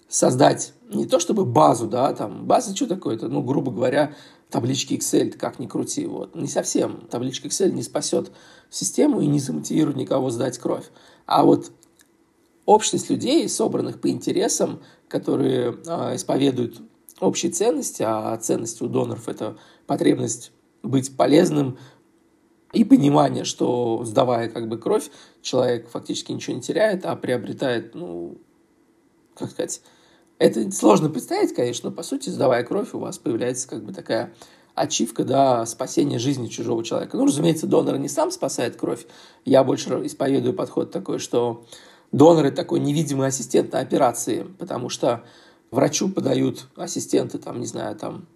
создать 0.08 0.72
не 0.90 1.06
то 1.06 1.20
чтобы 1.20 1.44
базу, 1.44 1.86
да, 1.86 2.12
там, 2.14 2.46
база 2.46 2.74
что 2.74 2.86
такое? 2.86 3.16
Это, 3.16 3.28
ну, 3.28 3.42
грубо 3.42 3.70
говоря, 3.70 4.14
таблички 4.50 4.94
Excel, 4.94 5.32
как 5.32 5.58
ни 5.58 5.66
крути, 5.66 6.06
вот. 6.06 6.34
Не 6.34 6.48
совсем. 6.48 7.06
Табличка 7.10 7.48
Excel 7.48 7.70
не 7.70 7.82
спасет 7.82 8.30
систему 8.70 9.20
и 9.20 9.26
не 9.26 9.38
замотивирует 9.38 9.96
никого 9.96 10.30
сдать 10.30 10.58
кровь. 10.58 10.86
А 11.26 11.44
вот 11.44 11.70
общность 12.68 13.08
людей, 13.08 13.48
собранных 13.48 13.98
по 13.98 14.10
интересам, 14.10 14.82
которые 15.08 15.78
э, 15.86 16.16
исповедуют 16.16 16.82
общие 17.18 17.50
ценности, 17.50 18.04
а 18.06 18.36
ценности 18.36 18.82
у 18.82 18.88
доноров– 18.88 19.26
это 19.30 19.56
потребность 19.86 20.52
быть 20.82 21.16
полезным, 21.16 21.78
и 22.74 22.84
понимание, 22.84 23.44
что 23.44 24.04
сдавая 24.04 24.50
как 24.50 24.68
бы 24.68 24.76
кровь, 24.76 25.08
человек 25.40 25.88
фактически 25.88 26.30
ничего 26.32 26.56
не 26.56 26.60
теряет, 26.60 27.06
а 27.06 27.16
приобретает, 27.16 27.94
ну, 27.94 28.36
как 29.34 29.50
сказать, 29.50 29.80
это 30.38 30.70
сложно 30.70 31.08
представить, 31.08 31.54
конечно, 31.54 31.88
но 31.88 31.96
по 31.96 32.02
сути, 32.02 32.28
сдавая 32.28 32.64
кровь, 32.64 32.92
у 32.92 32.98
вас 32.98 33.16
появляется 33.16 33.66
как 33.66 33.82
бы 33.82 33.94
такая 33.94 34.34
ачивка, 34.74 35.24
да, 35.24 35.64
спасения 35.64 36.18
жизни 36.18 36.48
чужого 36.48 36.84
человека. 36.84 37.16
Ну, 37.16 37.24
разумеется, 37.24 37.66
донор 37.66 37.96
не 37.96 38.08
сам 38.08 38.30
спасает 38.30 38.76
кровь. 38.76 39.06
Я 39.46 39.64
больше 39.64 39.88
исповедую 40.04 40.52
подход 40.52 40.90
такой, 40.90 41.18
что 41.18 41.64
донор– 42.12 42.46
это 42.46 42.56
такой 42.56 42.80
невидимый 42.80 43.28
ассистент 43.28 43.72
на 43.72 43.80
операции, 43.80 44.46
потому 44.58 44.88
что 44.88 45.24
врачу 45.70 46.08
подают 46.08 46.66
ассистенты, 46.76 47.38
там, 47.38 47.60
не 47.60 47.66
знаю, 47.66 47.96
там, 47.96 48.26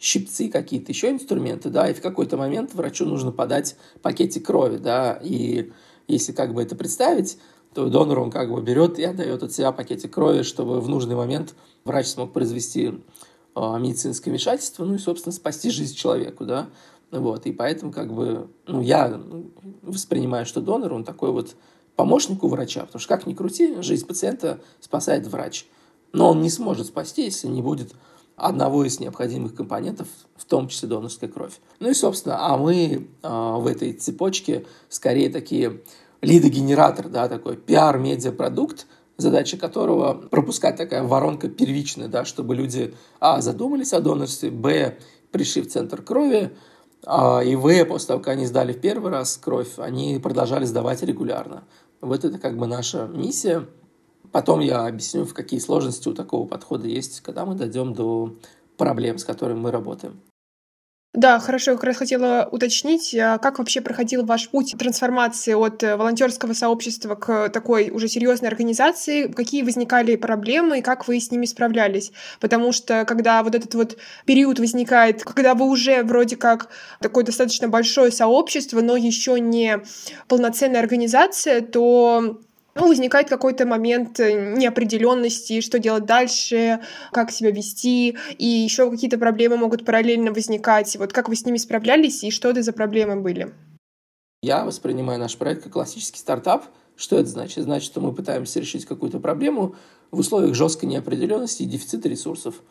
щипцы, 0.00 0.48
какие-то 0.48 0.92
еще 0.92 1.10
инструменты, 1.10 1.68
да, 1.68 1.90
и 1.90 1.94
в 1.94 2.00
какой-то 2.00 2.36
момент 2.36 2.74
врачу 2.74 3.04
нужно 3.04 3.32
подать 3.32 3.76
пакетик 4.02 4.46
крови, 4.46 4.78
да, 4.78 5.20
и 5.22 5.72
если 6.08 6.32
как 6.32 6.54
бы 6.54 6.62
это 6.62 6.74
представить, 6.74 7.38
то 7.74 7.88
донор, 7.88 8.18
он 8.18 8.30
как 8.30 8.50
бы 8.50 8.60
берет 8.62 8.98
и 8.98 9.04
отдает 9.04 9.42
от 9.42 9.52
себя 9.52 9.72
пакетик 9.72 10.12
крови, 10.12 10.42
чтобы 10.42 10.80
в 10.80 10.88
нужный 10.88 11.14
момент 11.14 11.54
врач 11.84 12.06
смог 12.06 12.32
произвести 12.32 12.94
э, 13.54 13.78
медицинское 13.78 14.30
вмешательство, 14.30 14.84
ну 14.84 14.94
и, 14.94 14.98
собственно, 14.98 15.32
спасти 15.32 15.70
жизнь 15.70 15.94
человеку, 15.94 16.44
да. 16.44 16.68
Вот, 17.10 17.46
и 17.46 17.52
поэтому 17.52 17.92
как 17.92 18.12
бы, 18.12 18.48
ну, 18.66 18.80
я 18.80 19.20
воспринимаю, 19.82 20.46
что 20.46 20.60
донор, 20.60 20.92
он 20.92 21.04
такой 21.04 21.32
вот 21.32 21.56
помощник 22.00 22.42
у 22.42 22.48
врача, 22.48 22.86
потому 22.86 22.98
что 22.98 23.14
как 23.14 23.26
ни 23.26 23.34
крути, 23.34 23.82
жизнь 23.82 24.06
пациента 24.06 24.60
спасает 24.80 25.26
врач. 25.26 25.66
Но 26.14 26.30
он 26.30 26.40
не 26.40 26.48
сможет 26.48 26.86
спасти, 26.86 27.24
если 27.24 27.46
не 27.46 27.60
будет 27.60 27.92
одного 28.36 28.86
из 28.86 29.00
необходимых 29.00 29.54
компонентов, 29.54 30.08
в 30.34 30.46
том 30.46 30.68
числе 30.68 30.88
донорская 30.88 31.28
кровь. 31.28 31.60
Ну 31.78 31.90
и, 31.90 31.92
собственно, 31.92 32.38
а 32.46 32.56
мы 32.56 33.06
э, 33.22 33.28
в 33.28 33.66
этой 33.66 33.92
цепочке 33.92 34.64
скорее 34.88 35.28
такие 35.28 35.82
лидогенератор, 36.22 37.10
да, 37.10 37.28
такой 37.28 37.58
пиар-медиапродукт, 37.58 38.86
задача 39.18 39.58
которого 39.58 40.14
пропускать 40.14 40.76
такая 40.76 41.02
воронка 41.02 41.50
первичная, 41.50 42.08
да, 42.08 42.24
чтобы 42.24 42.54
люди, 42.54 42.94
а, 43.20 43.42
задумались 43.42 43.92
о 43.92 44.00
донорстве, 44.00 44.50
б, 44.50 44.96
пришли 45.32 45.60
в 45.60 45.68
центр 45.68 46.00
крови, 46.00 46.50
а, 47.04 47.40
и 47.40 47.54
в, 47.56 47.84
после 47.84 48.08
того, 48.08 48.20
как 48.20 48.34
они 48.34 48.46
сдали 48.46 48.72
в 48.72 48.80
первый 48.80 49.10
раз 49.10 49.36
кровь, 49.36 49.78
они 49.78 50.18
продолжали 50.18 50.64
сдавать 50.64 51.02
регулярно. 51.02 51.64
Вот 52.00 52.24
это 52.24 52.38
как 52.38 52.56
бы 52.56 52.66
наша 52.66 53.06
миссия. 53.06 53.66
Потом 54.32 54.60
я 54.60 54.86
объясню, 54.86 55.24
в 55.24 55.34
какие 55.34 55.60
сложности 55.60 56.08
у 56.08 56.14
такого 56.14 56.46
подхода 56.46 56.86
есть, 56.86 57.20
когда 57.20 57.44
мы 57.44 57.54
дойдем 57.54 57.92
до 57.94 58.36
проблем, 58.76 59.18
с 59.18 59.24
которыми 59.24 59.58
мы 59.58 59.70
работаем. 59.70 60.20
Да, 61.12 61.40
хорошо, 61.40 61.72
я 61.72 61.76
как 61.76 61.84
раз 61.84 61.96
хотела 61.96 62.48
уточнить, 62.52 63.16
а 63.16 63.38
как 63.38 63.58
вообще 63.58 63.80
проходил 63.80 64.24
ваш 64.24 64.48
путь 64.48 64.76
трансформации 64.78 65.54
от 65.54 65.82
э, 65.82 65.96
волонтерского 65.96 66.52
сообщества 66.52 67.16
к 67.16 67.48
такой 67.48 67.90
уже 67.90 68.06
серьезной 68.06 68.48
организации, 68.48 69.26
какие 69.26 69.64
возникали 69.64 70.14
проблемы 70.14 70.78
и 70.78 70.82
как 70.82 71.08
вы 71.08 71.18
с 71.18 71.32
ними 71.32 71.46
справлялись? 71.46 72.12
Потому 72.38 72.70
что 72.70 73.04
когда 73.06 73.42
вот 73.42 73.56
этот 73.56 73.74
вот 73.74 73.96
период 74.24 74.60
возникает, 74.60 75.24
когда 75.24 75.56
вы 75.56 75.66
уже 75.66 76.04
вроде 76.04 76.36
как 76.36 76.68
такое 77.00 77.24
достаточно 77.24 77.66
большое 77.66 78.12
сообщество, 78.12 78.80
но 78.80 78.96
еще 78.96 79.40
не 79.40 79.82
полноценная 80.28 80.78
организация, 80.78 81.60
то 81.60 82.38
ну, 82.74 82.88
возникает 82.88 83.28
какой-то 83.28 83.66
момент 83.66 84.20
э, 84.20 84.54
неопределенности, 84.56 85.60
что 85.60 85.78
делать 85.78 86.06
дальше, 86.06 86.80
как 87.12 87.30
себя 87.30 87.50
вести, 87.50 88.16
и 88.38 88.46
еще 88.46 88.90
какие-то 88.90 89.18
проблемы 89.18 89.56
могут 89.56 89.84
параллельно 89.84 90.32
возникать. 90.32 90.96
Вот 90.96 91.12
как 91.12 91.28
вы 91.28 91.36
с 91.36 91.44
ними 91.44 91.56
справлялись 91.56 92.22
и 92.22 92.30
что 92.30 92.50
это 92.50 92.62
за 92.62 92.72
проблемы 92.72 93.16
были? 93.16 93.52
Я 94.42 94.64
воспринимаю 94.64 95.18
наш 95.18 95.36
проект 95.36 95.64
как 95.64 95.72
классический 95.72 96.18
стартап. 96.18 96.64
Что 96.96 97.18
это 97.18 97.28
значит? 97.28 97.64
Значит, 97.64 97.86
что 97.86 98.00
мы 98.00 98.12
пытаемся 98.14 98.60
решить 98.60 98.84
какую-то 98.84 99.20
проблему 99.20 99.74
в 100.10 100.18
условиях 100.18 100.54
жесткой 100.54 100.88
неопределенности 100.88 101.62
и 101.62 101.66
дефицита 101.66 102.08
ресурсов. 102.08 102.62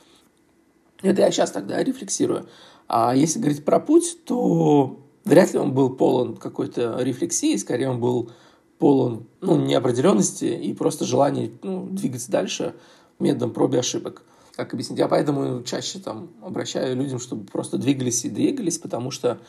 Это 1.01 1.21
я 1.21 1.31
сейчас 1.31 1.51
тогда 1.51 1.83
рефлексирую. 1.83 2.47
А 2.87 3.15
если 3.15 3.39
говорить 3.39 3.63
про 3.63 3.79
путь, 3.79 4.17
то 4.25 4.99
вряд 5.25 5.53
ли 5.53 5.59
он 5.59 5.73
был 5.73 5.91
полон 5.91 6.37
какой-то 6.37 6.97
рефлексии, 7.01 7.55
скорее 7.57 7.89
он 7.89 7.99
был 7.99 8.31
полон 8.79 9.27
ну, 9.41 9.57
неопределенности 9.57 10.45
и 10.45 10.73
просто 10.73 11.05
желания 11.05 11.51
ну, 11.61 11.85
двигаться 11.85 12.31
дальше 12.31 12.75
методом 13.19 13.51
проб 13.51 13.73
и 13.73 13.77
ошибок. 13.77 14.23
Как 14.55 14.73
объяснить? 14.73 14.99
Я 14.99 15.07
поэтому 15.07 15.63
чаще 15.63 15.99
там 15.99 16.29
обращаю 16.41 16.95
людям, 16.95 17.19
чтобы 17.19 17.45
просто 17.45 17.77
двигались 17.77 18.25
и 18.25 18.29
двигались, 18.29 18.77
потому 18.77 19.11
что 19.11 19.39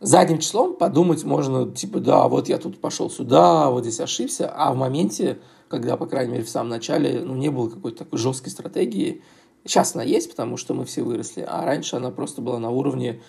задним 0.00 0.38
числом 0.38 0.74
подумать 0.74 1.24
можно, 1.24 1.70
типа, 1.70 1.98
да, 2.00 2.28
вот 2.28 2.48
я 2.48 2.58
тут 2.58 2.80
пошел 2.80 3.10
сюда, 3.10 3.70
вот 3.70 3.84
здесь 3.84 4.00
ошибся, 4.00 4.50
а 4.54 4.72
в 4.72 4.76
моменте, 4.76 5.38
когда, 5.68 5.96
по 5.96 6.06
крайней 6.06 6.32
мере, 6.32 6.44
в 6.44 6.48
самом 6.48 6.70
начале, 6.70 7.20
ну, 7.20 7.34
не 7.34 7.50
было 7.50 7.68
какой-то 7.68 8.04
такой 8.04 8.18
жесткой 8.18 8.50
стратегии, 8.50 9.22
сейчас 9.64 9.94
она 9.94 10.04
есть, 10.04 10.30
потому 10.30 10.56
что 10.56 10.74
мы 10.74 10.84
все 10.84 11.02
выросли, 11.02 11.44
а 11.46 11.64
раньше 11.64 11.96
она 11.96 12.10
просто 12.10 12.42
была 12.42 12.58
на 12.58 12.70
уровне 12.70 13.20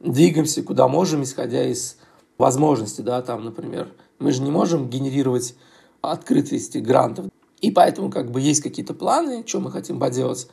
двигаемся 0.00 0.62
куда 0.62 0.88
можем, 0.88 1.22
исходя 1.22 1.64
из 1.64 1.96
возможностей, 2.38 3.02
да, 3.02 3.22
там, 3.22 3.44
например, 3.44 3.92
мы 4.20 4.32
же 4.32 4.42
не 4.42 4.50
можем 4.50 4.88
генерировать 4.88 5.54
открытости 6.02 6.78
грантов. 6.78 7.26
И 7.60 7.70
поэтому 7.70 8.10
как 8.10 8.30
бы 8.30 8.40
есть 8.40 8.62
какие-то 8.62 8.94
планы, 8.94 9.44
что 9.46 9.60
мы 9.60 9.70
хотим 9.70 9.98
поделать, 9.98 10.48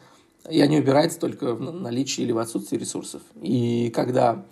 и 0.50 0.60
они 0.62 0.80
убираются 0.80 1.20
только 1.20 1.54
в 1.54 1.62
наличии 1.62 2.22
или 2.22 2.32
в 2.32 2.38
отсутствии 2.38 2.78
ресурсов. 2.78 3.22
И 3.42 3.92
когда 3.94 4.46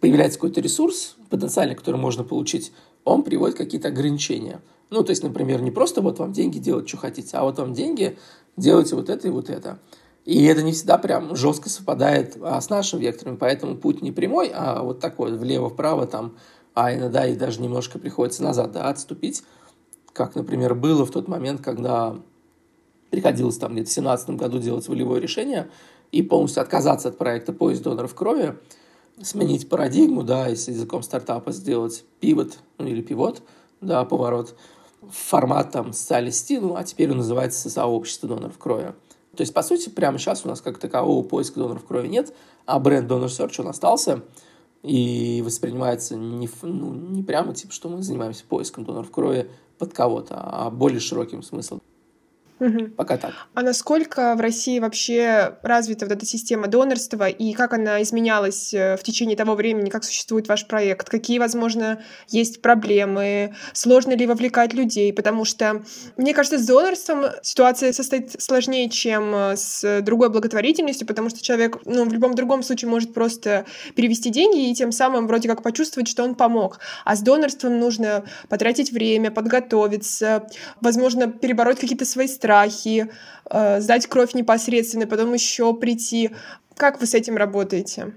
появляется 0.00 0.38
какой-то 0.38 0.60
ресурс 0.60 1.16
потенциальный, 1.28 1.74
который 1.74 1.96
можно 1.96 2.24
получить, 2.24 2.72
он 3.04 3.22
приводит 3.22 3.56
какие-то 3.56 3.88
ограничения. 3.88 4.60
Ну, 4.90 5.04
то 5.04 5.10
есть, 5.10 5.22
например, 5.22 5.62
не 5.62 5.70
просто 5.70 6.00
вот 6.00 6.18
вам 6.18 6.32
деньги 6.32 6.58
делать, 6.58 6.88
что 6.88 6.96
хотите, 6.96 7.36
а 7.36 7.44
вот 7.44 7.58
вам 7.58 7.74
деньги, 7.74 8.18
делайте 8.56 8.96
вот 8.96 9.08
это 9.08 9.28
и 9.28 9.30
вот 9.30 9.48
это. 9.48 9.78
И 10.24 10.44
это 10.44 10.62
не 10.62 10.72
всегда 10.72 10.98
прям 10.98 11.34
жестко 11.34 11.68
совпадает 11.68 12.36
а, 12.42 12.60
с 12.60 12.68
нашим 12.68 12.98
вектором, 12.98 13.36
поэтому 13.36 13.76
путь 13.76 14.02
не 14.02 14.12
прямой, 14.12 14.50
а 14.52 14.82
вот 14.82 15.00
такой, 15.00 15.36
влево-вправо, 15.36 16.06
там, 16.06 16.36
а 16.74 16.94
иногда 16.94 17.26
и 17.26 17.36
даже 17.36 17.60
немножко 17.60 17.98
приходится 17.98 18.42
назад 18.42 18.72
да, 18.72 18.88
отступить, 18.88 19.42
как, 20.12 20.34
например, 20.34 20.74
было 20.74 21.04
в 21.04 21.10
тот 21.10 21.28
момент, 21.28 21.60
когда 21.60 22.16
приходилось 23.10 23.58
там 23.58 23.72
где-то 23.72 23.90
в 23.90 23.94
2017 23.94 24.30
году 24.30 24.58
делать 24.58 24.88
волевое 24.88 25.20
решение 25.20 25.70
и 26.12 26.22
полностью 26.22 26.62
отказаться 26.62 27.08
от 27.08 27.18
проекта 27.18 27.52
«Поезд 27.52 27.82
доноров 27.82 28.14
крови», 28.14 28.56
сменить 29.22 29.68
парадигму, 29.68 30.22
да, 30.22 30.46
если 30.46 30.72
языком 30.72 31.02
стартапа 31.02 31.52
сделать 31.52 32.04
пивот, 32.20 32.58
ну 32.78 32.86
или 32.86 33.02
пивот, 33.02 33.42
да, 33.80 34.04
поворот, 34.04 34.56
формат 35.10 35.72
там 35.72 35.92
социалисти, 35.92 36.54
ну, 36.54 36.76
а 36.76 36.84
теперь 36.84 37.10
он 37.10 37.18
называется 37.18 37.68
сообщество 37.68 38.28
доноров 38.28 38.58
крови. 38.58 38.94
То 39.36 39.42
есть, 39.42 39.54
по 39.54 39.62
сути, 39.62 39.88
прямо 39.88 40.18
сейчас 40.18 40.44
у 40.44 40.48
нас 40.48 40.60
как 40.60 40.78
такового 40.78 41.22
поиска 41.22 41.60
доноров 41.60 41.84
крови 41.84 42.08
нет, 42.08 42.34
а 42.66 42.78
бренд 42.78 43.10
Donor 43.10 43.26
Search 43.26 43.60
он 43.60 43.68
остался– 43.68 44.22
и 44.82 45.42
воспринимается 45.44 46.16
не, 46.16 46.48
ну, 46.62 46.94
не 46.94 47.22
прямо 47.22 47.54
типа, 47.54 47.72
что 47.72 47.88
мы 47.88 48.02
занимаемся 48.02 48.44
поиском 48.44 48.84
доноров 48.84 49.10
крови 49.10 49.50
под 49.78 49.92
кого-то, 49.92 50.36
а 50.38 50.70
более 50.70 51.00
широким 51.00 51.42
смыслом. 51.42 51.80
Угу. 52.60 52.90
Пока 52.96 53.16
так. 53.16 53.32
А 53.54 53.62
насколько 53.62 54.34
в 54.36 54.40
России 54.40 54.78
вообще 54.78 55.56
развита 55.62 56.04
вот 56.04 56.12
эта 56.12 56.26
система 56.26 56.66
донорства 56.66 57.28
и 57.28 57.54
как 57.54 57.72
она 57.72 58.02
изменялась 58.02 58.74
э, 58.74 58.96
в 58.98 59.02
течение 59.02 59.36
того 59.36 59.54
времени, 59.54 59.88
как 59.88 60.04
существует 60.04 60.46
ваш 60.46 60.66
проект? 60.66 61.08
Какие, 61.08 61.38
возможно, 61.38 62.02
есть 62.28 62.60
проблемы? 62.60 63.54
Сложно 63.72 64.12
ли 64.12 64.26
вовлекать 64.26 64.74
людей? 64.74 65.10
Потому 65.12 65.46
что, 65.46 65.82
мне 66.18 66.34
кажется, 66.34 66.58
с 66.58 66.66
донорством 66.66 67.24
ситуация 67.42 67.94
состоит 67.94 68.40
сложнее, 68.40 68.90
чем 68.90 69.34
э, 69.34 69.56
с 69.56 70.02
другой 70.02 70.28
благотворительностью, 70.28 71.06
потому 71.06 71.30
что 71.30 71.42
человек, 71.42 71.78
ну, 71.86 72.04
в 72.04 72.12
любом 72.12 72.34
другом 72.34 72.62
случае 72.62 72.90
может 72.90 73.14
просто 73.14 73.64
перевести 73.94 74.28
деньги 74.28 74.70
и 74.70 74.74
тем 74.74 74.92
самым 74.92 75.26
вроде 75.26 75.48
как 75.48 75.62
почувствовать, 75.62 76.08
что 76.08 76.24
он 76.24 76.34
помог. 76.34 76.78
А 77.06 77.16
с 77.16 77.22
донорством 77.22 77.78
нужно 77.78 78.24
потратить 78.50 78.92
время, 78.92 79.30
подготовиться, 79.30 80.46
возможно, 80.82 81.26
перебороть 81.26 81.80
какие-то 81.80 82.04
свои 82.04 82.28
страхи, 82.28 82.49
страхи, 82.50 83.10
э, 83.48 83.80
сдать 83.80 84.06
кровь 84.06 84.34
непосредственно, 84.34 85.06
потом 85.06 85.32
еще 85.32 85.72
прийти. 85.74 86.30
Как 86.76 87.00
вы 87.00 87.06
с 87.06 87.14
этим 87.14 87.36
работаете? 87.36 88.14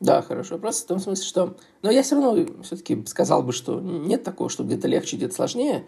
Да, 0.00 0.22
хороший 0.22 0.52
вопрос. 0.52 0.82
В 0.82 0.86
том 0.86 0.98
смысле, 0.98 1.24
что... 1.24 1.56
Но 1.82 1.90
я 1.90 2.02
все 2.02 2.20
равно 2.20 2.46
все-таки 2.62 3.04
сказал 3.06 3.42
бы, 3.42 3.52
что 3.52 3.80
нет 3.80 4.22
такого, 4.22 4.48
что 4.48 4.64
где-то 4.64 4.88
легче, 4.88 5.16
где-то 5.16 5.34
сложнее. 5.34 5.84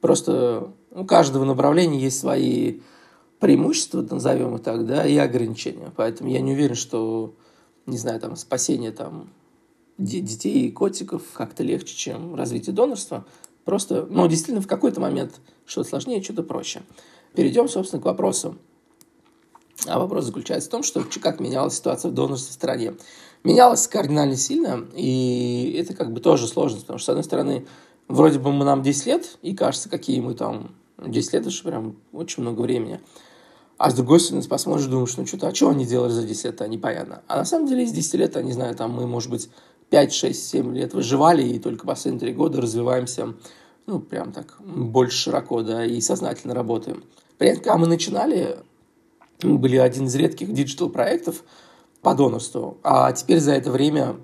Просто 0.00 0.72
у 0.90 1.04
каждого 1.04 1.44
направления 1.44 1.98
есть 1.98 2.20
свои 2.20 2.80
преимущества, 3.38 4.02
назовем 4.02 4.56
их 4.56 4.62
так, 4.62 4.86
да, 4.86 5.06
и 5.06 5.16
ограничения. 5.16 5.90
Поэтому 5.96 6.30
я 6.30 6.40
не 6.40 6.52
уверен, 6.52 6.74
что, 6.74 7.34
не 7.86 7.96
знаю, 7.96 8.20
там, 8.20 8.36
спасение 8.36 8.92
там, 8.92 9.30
детей 9.98 10.68
и 10.68 10.72
котиков 10.72 11.22
как-то 11.32 11.62
легче, 11.62 11.94
чем 11.96 12.34
развитие 12.34 12.74
донорства. 12.74 13.24
Просто, 13.70 14.04
ну, 14.10 14.26
действительно, 14.26 14.60
в 14.60 14.66
какой-то 14.66 15.00
момент 15.00 15.40
что-то 15.64 15.90
сложнее, 15.90 16.20
что-то 16.24 16.42
проще. 16.42 16.82
Перейдем, 17.36 17.68
собственно, 17.68 18.02
к 18.02 18.04
вопросу. 18.04 18.56
А 19.86 20.00
вопрос 20.00 20.24
заключается 20.24 20.68
в 20.68 20.72
том, 20.72 20.82
что 20.82 21.04
как 21.22 21.38
менялась 21.38 21.76
ситуация 21.76 22.10
в 22.10 22.14
донорстве 22.14 22.50
в 22.50 22.54
стране. 22.54 22.94
Менялась 23.44 23.86
кардинально 23.86 24.34
сильно, 24.34 24.88
и 24.96 25.76
это 25.78 25.94
как 25.94 26.12
бы 26.12 26.18
тоже 26.18 26.48
сложность, 26.48 26.82
потому 26.82 26.98
что, 26.98 27.06
с 27.06 27.08
одной 27.10 27.22
стороны, 27.22 27.64
вроде 28.08 28.40
бы 28.40 28.50
мы 28.50 28.64
нам 28.64 28.82
10 28.82 29.06
лет, 29.06 29.38
и 29.40 29.54
кажется, 29.54 29.88
какие 29.88 30.18
мы 30.18 30.34
там... 30.34 30.74
10 30.98 31.32
лет– 31.32 31.42
это 31.42 31.50
же 31.50 31.62
прям 31.62 31.94
очень 32.12 32.42
много 32.42 32.62
времени. 32.62 33.00
А 33.78 33.92
с 33.92 33.94
другой 33.94 34.18
стороны, 34.18 34.42
посмотришь, 34.48 34.86
думаешь, 34.86 35.16
ну 35.16 35.26
что-то, 35.26 35.46
а 35.46 35.54
что 35.54 35.68
они 35.68 35.86
делали 35.86 36.10
за 36.10 36.24
10 36.24 36.44
лет, 36.44 36.54
это 36.54 36.66
непонятно. 36.66 37.22
А 37.28 37.36
на 37.36 37.44
самом 37.44 37.68
деле 37.68 37.84
из 37.84 37.92
10 37.92 38.14
лет, 38.14 38.34
я 38.34 38.42
не 38.42 38.52
знаю, 38.52 38.74
там 38.74 38.90
мы, 38.90 39.06
может 39.06 39.30
быть, 39.30 39.48
5, 39.90 40.12
6, 40.12 40.48
7 40.48 40.74
лет 40.74 40.92
выживали, 40.92 41.44
и 41.44 41.60
только 41.60 41.86
последние 41.86 42.20
3 42.20 42.32
года 42.32 42.60
развиваемся, 42.60 43.34
ну, 43.90 43.98
прям 43.98 44.30
так, 44.30 44.56
больше 44.60 45.16
широко, 45.16 45.62
да, 45.62 45.84
и 45.84 46.00
сознательно 46.00 46.54
работаем. 46.54 47.02
При 47.38 47.48
этом, 47.48 47.64
когда 47.64 47.76
мы 47.76 47.88
начинали, 47.88 48.58
мы 49.42 49.58
были 49.58 49.78
один 49.78 50.06
из 50.06 50.14
редких 50.14 50.52
диджитал-проектов 50.52 51.42
по 52.00 52.14
донорству, 52.14 52.78
а 52.84 53.10
теперь 53.10 53.40
за 53.40 53.52
это 53.52 53.72
время, 53.72 54.16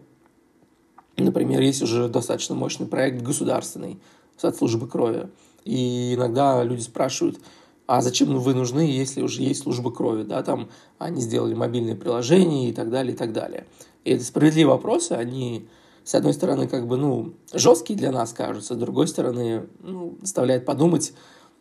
например, 1.16 1.60
есть 1.62 1.82
уже 1.82 2.08
достаточно 2.08 2.54
мощный 2.54 2.86
проект 2.86 3.22
государственный 3.22 3.98
от 4.40 4.56
службы 4.56 4.86
крови. 4.86 5.28
И 5.64 6.14
иногда 6.14 6.62
люди 6.62 6.82
спрашивают, 6.82 7.40
а 7.88 8.02
зачем 8.02 8.38
вы 8.38 8.54
нужны, 8.54 8.80
если 8.80 9.20
уже 9.20 9.42
есть 9.42 9.62
служба 9.62 9.90
крови, 9.90 10.22
да, 10.22 10.44
там 10.44 10.68
они 10.98 11.20
сделали 11.20 11.54
мобильное 11.54 11.96
приложение 11.96 12.70
и 12.70 12.72
так 12.72 12.90
далее, 12.90 13.14
и 13.14 13.16
так 13.16 13.32
далее. 13.32 13.66
И 14.04 14.12
это 14.12 14.22
справедливые 14.22 14.74
вопросы, 14.74 15.12
они, 15.12 15.66
с 16.06 16.14
одной 16.14 16.32
стороны, 16.34 16.68
как 16.68 16.86
бы, 16.86 16.96
ну, 16.96 17.34
жесткие 17.52 17.98
для 17.98 18.12
нас 18.12 18.32
кажутся, 18.32 18.74
с 18.74 18.78
другой 18.78 19.08
стороны, 19.08 19.66
ну, 19.80 20.16
заставляют 20.22 20.64
подумать, 20.64 21.12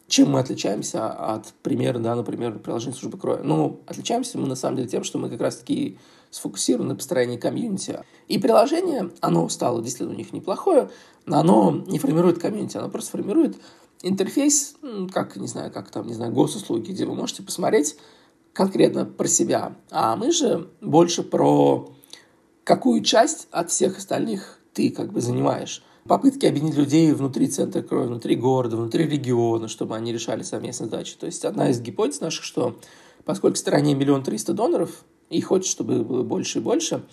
чем 0.08 0.30
мы 0.30 0.40
отличаемся 0.40 1.10
от 1.10 1.48
примера, 1.64 1.98
да, 1.98 2.14
например, 2.14 2.60
приложения 2.60 2.96
службы 2.96 3.18
крови. 3.18 3.42
Ну, 3.44 3.80
отличаемся 3.88 4.38
мы, 4.38 4.46
на 4.46 4.54
самом 4.54 4.78
деле, 4.78 4.88
тем, 4.88 5.04
что 5.04 5.18
мы 5.18 5.32
как 5.32 5.42
раз-таки 5.42 5.98
сфокусированы 6.30 6.90
на 6.90 6.96
построении 6.96 7.38
комьюнити. 7.38 8.02
И 8.28 8.38
приложение, 8.38 9.10
оно 9.20 9.50
стало 9.50 9.82
действительно 9.82 10.14
у 10.14 10.18
них 10.18 10.32
неплохое, 10.32 10.92
но 11.26 11.40
оно 11.40 11.84
не 11.88 11.98
формирует 11.98 12.38
комьюнити, 12.38 12.78
оно 12.78 12.90
просто 12.90 13.12
формирует 13.12 13.58
интерфейс, 14.04 14.76
как, 15.12 15.38
не 15.38 15.48
знаю, 15.48 15.72
как 15.72 15.90
там, 15.90 16.06
не 16.06 16.14
знаю, 16.14 16.32
госуслуги, 16.32 16.92
где 16.92 17.08
вы 17.08 17.16
можете 17.16 17.42
посмотреть 17.42 17.98
конкретно 18.54 19.06
про 19.06 19.28
себя. 19.28 19.76
А 19.90 20.16
мы 20.16 20.32
же 20.32 20.70
больше 20.82 21.24
про 21.24 21.95
какую 22.66 23.02
часть 23.04 23.48
от 23.52 23.72
всех 23.72 23.98
остальных 23.98 24.60
ты 24.74 24.90
как 24.90 25.14
бы 25.14 25.22
занимаешь. 25.22 25.82
Попытки 26.08 26.46
объединить 26.46 26.76
людей 26.76 27.12
внутри 27.14 27.48
центра 27.48 27.82
крови, 27.82 28.08
внутри 28.08 28.36
города, 28.36 28.76
внутри 28.76 29.08
региона, 29.08 29.68
чтобы 29.70 29.96
они 29.96 30.12
решали 30.12 30.44
совместные 30.44 30.90
задачи. 30.90 31.16
То 31.18 31.28
есть 31.28 31.46
одна 31.46 31.70
из 31.70 31.80
гипотез 31.80 32.20
наших, 32.20 32.44
что 32.44 32.78
поскольку 33.24 33.56
в 33.56 33.60
стране 33.60 33.96
миллион 33.96 34.24
триста 34.24 34.54
доноров, 34.54 35.06
и 35.30 35.42
хочет, 35.42 35.72
чтобы 35.72 36.04
было 36.04 36.24
больше 36.24 36.60
и 36.60 36.62
больше, 36.62 37.04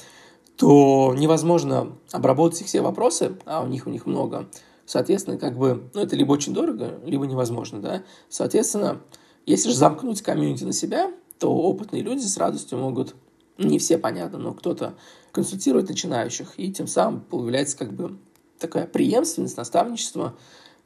то 0.56 1.14
невозможно 1.16 1.96
обработать 2.10 2.66
все 2.66 2.82
вопросы, 2.82 3.36
а 3.46 3.62
у 3.62 3.66
них 3.66 3.86
у 3.86 3.90
них 3.90 4.04
много. 4.04 4.48
Соответственно, 4.84 5.38
как 5.38 5.56
бы, 5.56 5.88
ну, 5.94 6.00
это 6.00 6.16
либо 6.16 6.32
очень 6.32 6.52
дорого, 6.52 6.98
либо 7.04 7.26
невозможно, 7.26 7.80
да. 7.80 8.02
Соответственно, 8.28 9.00
если 9.46 9.70
же 9.70 9.76
замкнуть 9.76 10.22
комьюнити 10.22 10.64
на 10.64 10.72
себя, 10.72 11.10
то 11.38 11.54
опытные 11.54 12.02
люди 12.02 12.24
с 12.24 12.36
радостью 12.36 12.78
могут, 12.78 13.14
не 13.56 13.78
все 13.78 13.96
понятно, 13.96 14.38
но 14.38 14.52
кто-то 14.52 14.94
консультировать 15.32 15.88
начинающих, 15.88 16.52
и 16.58 16.72
тем 16.72 16.86
самым 16.86 17.22
появляется 17.22 17.76
как 17.76 17.92
бы 17.92 18.18
такая 18.58 18.86
преемственность, 18.86 19.56
наставничество 19.56 20.34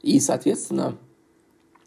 и, 0.01 0.19
соответственно, 0.19 0.97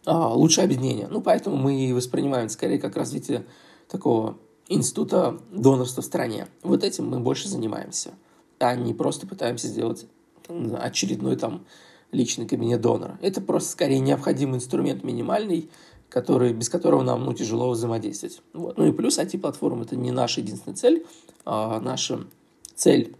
а, 0.07 0.35
лучшее 0.35 0.64
объединение. 0.64 1.09
Ну, 1.09 1.20
поэтому 1.20 1.57
мы 1.57 1.92
воспринимаем 1.94 2.49
скорее 2.49 2.79
как 2.79 2.96
развитие 2.96 3.44
такого 3.88 4.38
института 4.68 5.40
донорства 5.51 6.03
в 6.03 6.07
стране. 6.07 6.46
Вот 6.62 6.85
этим 6.85 7.09
мы 7.09 7.18
больше 7.20 7.49
занимаемся, 7.49 8.12
а 8.59 8.77
не 8.77 8.94
просто 8.94 9.27
пытаемся 9.27 9.66
сделать 9.66 10.07
очередной 10.49 11.37
там 11.37 11.66
личный 12.12 12.46
кабинет 12.46 12.81
донора. 12.81 13.18
Это 13.23 13.40
просто 13.40 13.70
скорее 13.70 14.01
необходимый 14.01 14.57
инструмент 14.57 15.05
минимальный, 15.05 15.70
который, 16.09 16.53
без 16.53 16.68
которого 16.68 17.03
нам 17.03 17.25
ну, 17.25 17.33
тяжело 17.33 17.70
взаимодействовать. 17.70 18.42
Вот. 18.53 18.79
Ну 18.79 18.87
и 18.87 18.92
плюс 18.92 19.18
IT-платформа– 19.18 19.83
это 19.85 19.96
не 19.96 20.11
наша 20.11 20.40
единственная 20.40 20.77
цель. 20.77 21.07
А 21.44 21.81
наша 21.81 22.27
цель, 22.81 23.14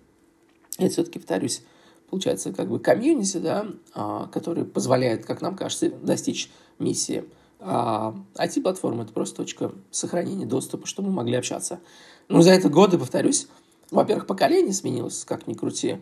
это 0.79 0.91
все-таки, 0.91 1.19
повторюсь, 1.19 1.63
получается 2.09 2.53
как 2.53 2.69
бы 2.69 2.81
комьюнити, 2.81 3.37
да, 3.37 3.67
а, 3.95 4.27
который 4.29 4.65
позволяет, 4.65 5.27
как 5.27 5.43
нам 5.43 5.55
кажется, 5.55 5.91
достичь 5.91 6.51
миссии. 6.79 7.25
А 7.61 8.15
IT-платформа– 8.37 9.03
это 9.05 9.13
просто 9.13 9.37
точка 9.37 9.73
сохранения 9.91 10.47
доступа, 10.47 10.87
чтобы 10.87 11.11
мы 11.11 11.17
могли 11.17 11.37
общаться. 11.37 11.81
Ну, 12.29 12.41
за 12.41 12.53
это 12.53 12.71
годы, 12.71 12.99
повторюсь, 12.99 13.49
во-первых, 13.91 14.27
поколение 14.27 14.73
сменилось, 14.73 15.25
как 15.27 15.47
ни 15.47 15.53
крути. 15.53 15.99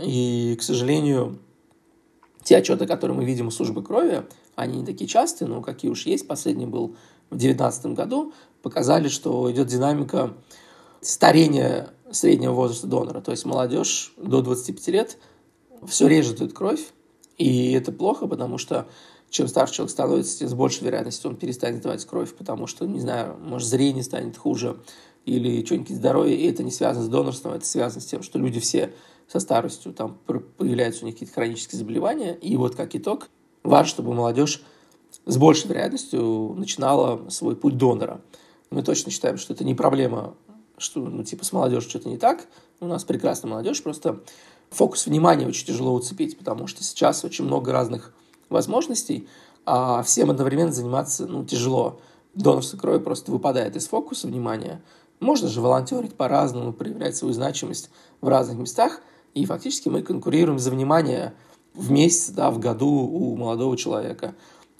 И, 0.00 0.56
к 0.56 0.62
сожалению, 0.62 1.40
те 2.44 2.58
отчеты, 2.58 2.86
которые 2.86 3.16
мы 3.16 3.24
видим 3.24 3.48
у 3.48 3.50
службы 3.50 3.82
крови, 3.82 4.22
они 4.54 4.80
не 4.80 4.86
такие 4.86 5.08
частые, 5.08 5.48
но 5.48 5.62
какие 5.62 5.90
уж 5.90 6.06
есть. 6.06 6.28
Последний 6.28 6.66
был 6.66 6.94
в 7.30 7.36
2019 7.36 7.86
году. 7.86 8.32
Показали, 8.62 9.08
что 9.08 9.50
идет 9.50 9.66
динамика 9.66 10.34
старения 11.00 11.90
среднего 12.10 12.52
возраста 12.52 12.86
донора. 12.86 13.20
То 13.20 13.30
есть 13.30 13.44
молодежь 13.44 14.12
до 14.16 14.42
25 14.42 14.88
лет 14.88 15.18
все 15.86 16.06
реже 16.06 16.34
дает 16.34 16.52
кровь. 16.52 16.80
И 17.38 17.72
это 17.72 17.92
плохо, 17.92 18.26
потому 18.26 18.58
что 18.58 18.88
чем 19.30 19.48
старше 19.48 19.74
человек 19.74 19.92
становится, 19.92 20.38
тем 20.38 20.48
с 20.48 20.54
большей 20.54 20.84
вероятностью 20.84 21.30
он 21.30 21.36
перестанет 21.36 21.82
давать 21.82 22.04
кровь, 22.04 22.34
потому 22.34 22.66
что, 22.66 22.86
не 22.86 23.00
знаю, 23.00 23.38
может, 23.40 23.68
зрение 23.68 24.02
станет 24.02 24.36
хуже 24.36 24.80
или 25.24 25.64
что-нибудь 25.64 25.96
здоровье, 25.96 26.36
и 26.36 26.50
это 26.50 26.62
не 26.62 26.70
связано 26.70 27.04
с 27.04 27.08
донорством, 27.08 27.52
это 27.52 27.64
связано 27.64 28.00
с 28.00 28.06
тем, 28.06 28.22
что 28.22 28.38
люди 28.38 28.58
все 28.58 28.92
со 29.28 29.38
старостью, 29.38 29.92
там 29.92 30.18
появляются 30.56 31.04
у 31.04 31.06
них 31.06 31.14
какие-то 31.14 31.34
хронические 31.34 31.78
заболевания, 31.78 32.34
и 32.34 32.56
вот 32.56 32.74
как 32.74 32.96
итог, 32.96 33.28
важно, 33.62 33.88
чтобы 33.88 34.12
молодежь 34.12 34.62
с 35.26 35.36
большей 35.36 35.68
вероятностью 35.68 36.54
начинала 36.56 37.28
свой 37.30 37.54
путь 37.54 37.76
донора. 37.76 38.20
Мы 38.70 38.82
точно 38.82 39.12
считаем, 39.12 39.38
что 39.38 39.52
это 39.52 39.64
не 39.64 39.74
проблема, 39.74 40.34
что, 40.80 41.00
ну, 41.00 41.22
типа, 41.22 41.44
с 41.44 41.52
молодежью 41.52 41.88
что-то 41.90 42.08
не 42.08 42.16
так. 42.16 42.48
У 42.80 42.86
нас 42.86 43.04
прекрасная 43.04 43.50
молодежь, 43.50 43.82
просто 43.82 44.20
фокус 44.70 45.06
внимания 45.06 45.46
очень 45.46 45.66
тяжело 45.66 45.92
уцепить, 45.92 46.38
потому 46.38 46.66
что 46.66 46.82
сейчас 46.82 47.24
очень 47.24 47.44
много 47.44 47.72
разных 47.72 48.14
возможностей, 48.48 49.28
а 49.66 50.02
всем 50.02 50.30
одновременно 50.30 50.72
заниматься, 50.72 51.26
ну, 51.26 51.44
тяжело. 51.44 52.00
Донорство 52.34 52.76
крови 52.76 52.98
просто 52.98 53.30
выпадает 53.30 53.76
из 53.76 53.88
фокуса 53.88 54.26
внимания. 54.26 54.82
Можно 55.20 55.48
же 55.48 55.60
волонтерить 55.60 56.14
по-разному, 56.14 56.72
проявлять 56.72 57.16
свою 57.16 57.34
значимость 57.34 57.90
в 58.20 58.28
разных 58.28 58.58
местах, 58.58 59.00
и 59.34 59.44
фактически 59.44 59.88
мы 59.88 60.02
конкурируем 60.02 60.58
за 60.58 60.70
внимание 60.70 61.34
в 61.74 61.90
месяц, 61.90 62.30
да, 62.30 62.50
в 62.50 62.58
году 62.58 62.88
у 62.88 63.36
молодого 63.36 63.76
человека. 63.76 64.34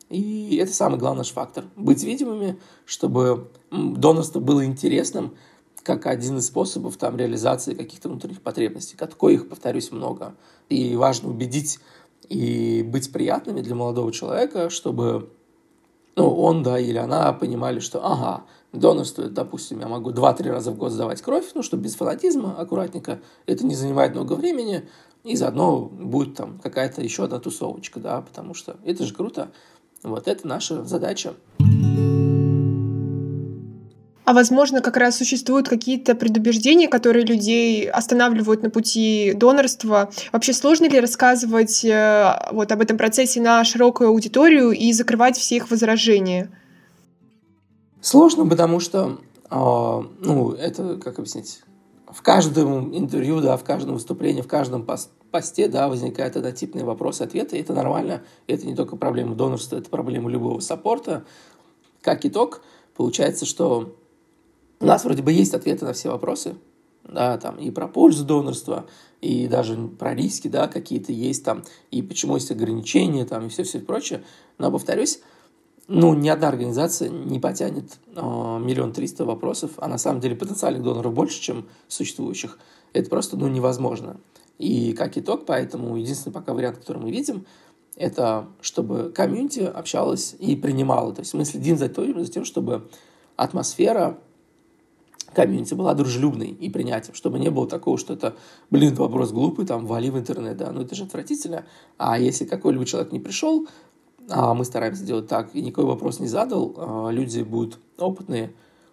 И 0.08 0.56
это 0.56 0.72
самый 0.72 0.98
главный 0.98 1.18
наш 1.18 1.30
фактор. 1.30 1.64
Быть 1.76 2.02
видимыми, 2.02 2.58
чтобы 2.84 3.50
донорство 3.70 4.40
было 4.40 4.64
интересным, 4.64 5.36
как 5.82 6.06
один 6.06 6.38
из 6.38 6.46
способов 6.46 6.96
там, 6.96 7.16
реализации 7.16 7.74
каких-то 7.74 8.08
внутренних 8.08 8.42
потребностей. 8.42 8.96
Какой 8.96 9.34
их, 9.34 9.48
повторюсь, 9.48 9.92
много. 9.92 10.34
И 10.68 10.96
важно 10.96 11.30
убедить 11.30 11.78
и 12.28 12.82
быть 12.82 13.12
приятными 13.12 13.60
для 13.60 13.74
молодого 13.74 14.12
человека, 14.12 14.70
чтобы 14.70 15.30
ну, 16.16 16.34
он, 16.34 16.62
да, 16.62 16.78
или 16.78 16.98
она 16.98 17.32
понимали, 17.32 17.78
что, 17.78 18.04
ага, 18.04 18.44
донорство, 18.72 19.28
допустим, 19.28 19.80
я 19.80 19.88
могу 19.88 20.10
2-3 20.10 20.50
раза 20.50 20.70
в 20.70 20.76
год 20.76 20.92
сдавать 20.92 21.22
кровь, 21.22 21.46
ну, 21.54 21.62
чтобы 21.62 21.84
без 21.84 21.94
фанатизма, 21.94 22.54
аккуратненько, 22.58 23.20
это 23.46 23.64
не 23.64 23.74
занимает 23.74 24.14
много 24.14 24.34
времени, 24.34 24.88
и 25.24 25.36
заодно 25.36 25.80
будет 25.80 26.34
там 26.34 26.58
какая-то 26.58 27.02
еще 27.02 27.24
одна 27.24 27.38
тусовочка, 27.38 28.00
да, 28.00 28.20
потому 28.22 28.54
что 28.54 28.76
это 28.84 29.04
же 29.04 29.14
круто. 29.14 29.50
Вот 30.02 30.28
это 30.28 30.46
наша 30.46 30.84
задача. 30.84 31.34
А 34.30 34.32
возможно, 34.32 34.80
как 34.80 34.96
раз 34.96 35.16
существуют 35.16 35.68
какие-то 35.68 36.14
предубеждения, 36.14 36.86
которые 36.86 37.24
людей 37.26 37.90
останавливают 37.90 38.62
на 38.62 38.70
пути 38.70 39.32
донорства. 39.34 40.08
Вообще 40.30 40.52
сложно 40.52 40.84
ли 40.84 41.00
рассказывать 41.00 41.84
э, 41.84 42.38
вот 42.52 42.70
об 42.70 42.80
этом 42.80 42.96
процессе 42.96 43.40
на 43.40 43.64
широкую 43.64 44.10
аудиторию 44.10 44.70
и 44.70 44.92
закрывать 44.92 45.36
все 45.36 45.56
их 45.56 45.68
возражения? 45.72 46.48
Сложно, 48.00 48.46
потому 48.46 48.78
что, 48.78 49.18
э, 49.50 49.56
ну, 49.56 50.52
это, 50.52 50.96
как 50.98 51.18
объяснить, 51.18 51.62
в 52.08 52.22
каждом 52.22 52.96
интервью, 52.96 53.40
да, 53.40 53.56
в 53.56 53.64
каждом 53.64 53.94
выступлении, 53.94 54.42
в 54.42 54.46
каждом 54.46 54.86
посте, 55.32 55.66
да, 55.66 55.88
возникает 55.88 56.36
однотипные 56.36 56.84
вопросы-ответы, 56.84 57.58
это 57.58 57.72
нормально, 57.72 58.22
это 58.46 58.64
не 58.64 58.76
только 58.76 58.94
проблема 58.94 59.34
донорства, 59.34 59.74
это 59.74 59.90
проблема 59.90 60.30
любого 60.30 60.60
саппорта. 60.60 61.24
Как 62.00 62.24
итог, 62.24 62.62
получается, 62.94 63.44
что 63.44 63.96
у 64.80 64.86
нас 64.86 65.04
вроде 65.04 65.22
бы 65.22 65.32
есть 65.32 65.54
ответы 65.54 65.84
на 65.84 65.92
все 65.92 66.10
вопросы, 66.10 66.56
да, 67.04 67.38
там 67.38 67.56
и 67.56 67.70
про 67.70 67.86
пользу 67.86 68.24
донорства, 68.24 68.86
и 69.20 69.46
даже 69.46 69.76
про 69.76 70.14
риски, 70.14 70.48
да, 70.48 70.68
какие-то 70.68 71.12
есть 71.12 71.44
там, 71.44 71.64
и 71.90 72.02
почему 72.02 72.34
есть 72.36 72.50
ограничения, 72.50 73.24
там, 73.24 73.46
и 73.46 73.48
все-все 73.50 73.80
прочее. 73.80 74.22
Но, 74.58 74.70
повторюсь, 74.70 75.20
ну, 75.86 76.14
ни 76.14 76.28
одна 76.28 76.48
организация 76.48 77.08
не 77.08 77.38
потянет 77.40 77.98
э, 78.14 78.20
миллион 78.20 78.92
триста 78.92 79.24
вопросов, 79.24 79.72
а 79.78 79.88
на 79.88 79.98
самом 79.98 80.20
деле 80.20 80.36
потенциальных 80.36 80.82
доноров 80.82 81.12
больше, 81.12 81.40
чем 81.40 81.68
существующих. 81.88 82.58
Это 82.92 83.10
просто, 83.10 83.36
ну, 83.36 83.48
невозможно. 83.48 84.18
И 84.58 84.92
как 84.92 85.18
итог, 85.18 85.46
поэтому 85.46 85.96
единственный 85.96 86.32
пока 86.32 86.54
вариант, 86.54 86.78
который 86.78 86.98
мы 86.98 87.10
видим, 87.10 87.44
это 87.96 88.46
чтобы 88.60 89.10
комьюнити 89.10 89.60
общалась 89.60 90.36
и 90.38 90.54
принимала. 90.54 91.12
То 91.12 91.22
есть 91.22 91.34
мы 91.34 91.44
следим 91.44 91.76
за 91.76 91.88
тем, 91.88 92.44
чтобы 92.44 92.88
атмосфера 93.36 94.18
комьюнити 95.34 95.74
была 95.74 95.94
дружелюбной 95.94 96.48
и 96.48 96.68
принятием, 96.70 97.14
чтобы 97.14 97.38
не 97.38 97.50
было 97.50 97.66
такого, 97.66 97.98
что 97.98 98.14
это, 98.14 98.36
блин, 98.70 98.94
вопрос 98.94 99.32
глупый, 99.32 99.66
там, 99.66 99.86
вали 99.86 100.10
в 100.10 100.18
интернет, 100.18 100.56
да, 100.56 100.72
ну 100.72 100.82
это 100.82 100.94
же 100.94 101.04
отвратительно. 101.04 101.64
А 101.98 102.18
если 102.18 102.44
какой-либо 102.44 102.84
человек 102.84 103.12
не 103.12 103.20
пришел, 103.20 103.66
а 104.28 104.54
мы 104.54 104.64
стараемся 104.64 105.04
делать 105.04 105.26
так, 105.26 105.54
и 105.54 105.62
никакой 105.62 105.84
вопрос 105.84 106.20
не 106.20 106.28
задал, 106.28 106.74
а 106.76 107.10
люди 107.10 107.42
будут 107.42 107.78
опытные, 107.98 108.52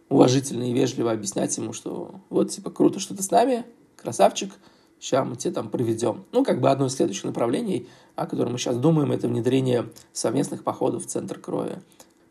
уважительные 0.10 0.72
и 0.72 0.74
вежливо 0.74 1.12
объяснять 1.12 1.56
ему, 1.58 1.74
что 1.74 2.12
вот, 2.30 2.52
типа, 2.52 2.72
круто, 2.72 3.00
что 3.00 3.16
ты 3.16 3.24
с 3.24 3.32
нами, 3.32 3.66
красавчик, 3.96 4.54
сейчас 5.00 5.28
мы 5.28 5.36
тебе 5.36 5.54
там 5.54 5.70
проведем. 5.70 6.24
Ну, 6.32 6.44
как 6.44 6.62
бы 6.62 6.70
одно 6.70 6.88
из 6.88 6.96
следующих 6.96 7.26
направлений, 7.26 7.88
о 8.16 8.26
котором 8.26 8.54
мы 8.54 8.58
сейчас 8.58 8.78
думаем, 8.78 9.12
это 9.12 9.28
внедрение 9.28 9.90
совместных 10.14 10.64
походов 10.64 11.06
в 11.06 11.08
центр 11.08 11.40
крови. 11.40 11.82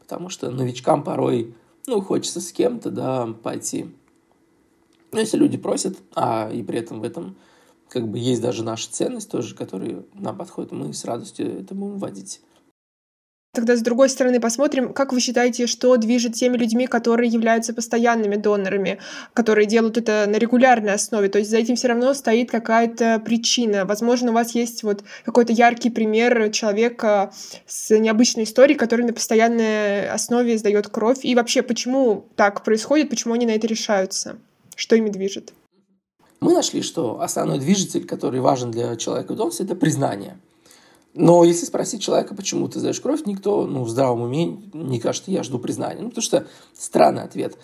Потому 0.01 0.29
что 0.29 0.51
новичкам 0.51 1.03
порой 1.03 1.55
ну, 1.87 2.01
хочется 2.01 2.41
с 2.41 2.53
кем-то, 2.53 2.91
да, 2.91 3.27
пойти. 3.43 3.95
Но 5.13 5.21
если 5.21 5.37
люди 5.37 5.57
просят, 5.57 5.97
а 6.15 6.51
и 6.53 6.63
при 6.63 6.79
этом 6.79 7.01
в 7.01 7.05
этом 7.05 7.37
как 7.89 8.09
бы 8.09 8.19
есть 8.19 8.43
даже 8.43 8.65
наша 8.65 8.91
ценность 8.91 9.31
тоже, 9.31 9.55
которая 9.55 10.05
нам 10.15 10.37
подходит, 10.37 10.73
мы 10.73 10.93
с 10.93 11.05
радостью 11.05 11.61
это 11.61 11.75
будем 11.75 11.99
вводить. 11.99 12.41
Тогда 13.57 13.75
с 13.75 13.81
другой 13.81 14.11
стороны 14.11 14.39
посмотрим, 14.39 14.93
как 14.93 15.15
вы 15.15 15.21
считаете, 15.21 15.67
что 15.67 15.97
движет 15.97 16.35
теми 16.35 16.59
людьми, 16.59 16.87
которые 16.87 17.31
являются 17.31 17.73
постоянными 17.73 18.37
донорами, 18.37 18.99
которые 19.33 19.65
делают 19.65 19.97
это 19.97 20.27
на 20.29 20.37
регулярной 20.37 20.93
основе. 20.93 21.31
То 21.31 21.39
есть 21.39 21.51
за 21.51 21.57
этим 21.57 21.75
все 21.75 21.89
равно 21.89 22.13
стоит 22.13 22.51
какая-то 22.51 23.19
причина. 23.25 23.87
Возможно, 23.87 24.33
у 24.33 24.35
вас 24.35 24.55
есть 24.55 24.83
вот 24.83 25.05
какой-то 25.25 25.55
яркий 25.55 25.89
пример 25.89 26.51
человека 26.51 27.33
с 27.67 27.99
необычной 27.99 28.45
историей, 28.45 28.77
который 28.77 29.07
на 29.07 29.15
постоянной 29.15 30.07
основе 30.07 30.59
сдает 30.59 30.89
кровь. 30.89 31.21
И 31.23 31.35
вообще, 31.35 31.63
почему 31.63 32.27
так 32.37 32.63
происходит, 32.63 33.09
почему 33.09 33.33
они 33.33 33.47
на 33.47 33.53
это 33.53 33.67
решаются? 33.67 34.37
Что 34.75 34.97
ими 34.97 35.09
движет? 35.09 35.55
Мы 36.41 36.53
нашли, 36.53 36.83
что 36.83 37.23
основной 37.23 37.59
движитель, 37.59 38.05
который 38.05 38.41
важен 38.41 38.71
для 38.71 38.97
человека 38.97 39.33
в 39.33 39.37
донорстве, 39.37 39.65
это 39.65 39.75
признание– 39.75 40.37
но 41.17 41.45
если 41.45 41.65
спросить 41.65 42.03
человека, 42.03 42.35
почему 42.35 42.69
ты 42.69 42.79
сдаешь 42.79 43.01
кровь, 43.01 43.23
никто 43.25 43.67
ну, 43.67 43.85
в 43.85 43.89
здравом 43.89 44.21
уме 44.21 44.59
не 44.75 45.01
кажется, 45.01 45.31
я 45.31 45.43
жду 45.43 45.59
признания. 45.59 46.03
Ну, 46.03 46.11
потому 46.11 46.23
что 46.23 46.47
странный 46.75 47.23
ответ. 47.23 47.57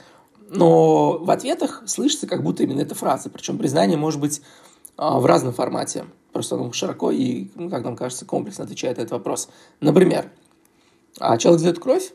Но 0.48 1.18
в 1.18 1.30
ответах 1.30 1.82
слышится 1.86 2.26
как 2.26 2.42
будто 2.42 2.62
именно 2.62 2.80
эта 2.80 2.94
фраза. 2.94 3.28
Причем 3.28 3.58
признание 3.58 3.98
может 3.98 4.20
быть 4.20 4.40
а, 4.96 5.20
в 5.20 5.26
разном 5.26 5.52
формате. 5.52 6.06
Просто 6.32 6.56
он 6.56 6.72
широко 6.72 7.10
и, 7.10 7.48
ну, 7.54 7.68
как 7.68 7.84
нам 7.84 7.94
кажется, 7.94 8.24
комплексно 8.24 8.64
отвечает 8.64 8.96
на 8.96 9.02
этот 9.02 9.12
вопрос. 9.12 9.50
Например, 9.80 10.32
а, 11.20 11.36
человек 11.36 11.60
сдает 11.60 11.78
кровь, 11.78 12.14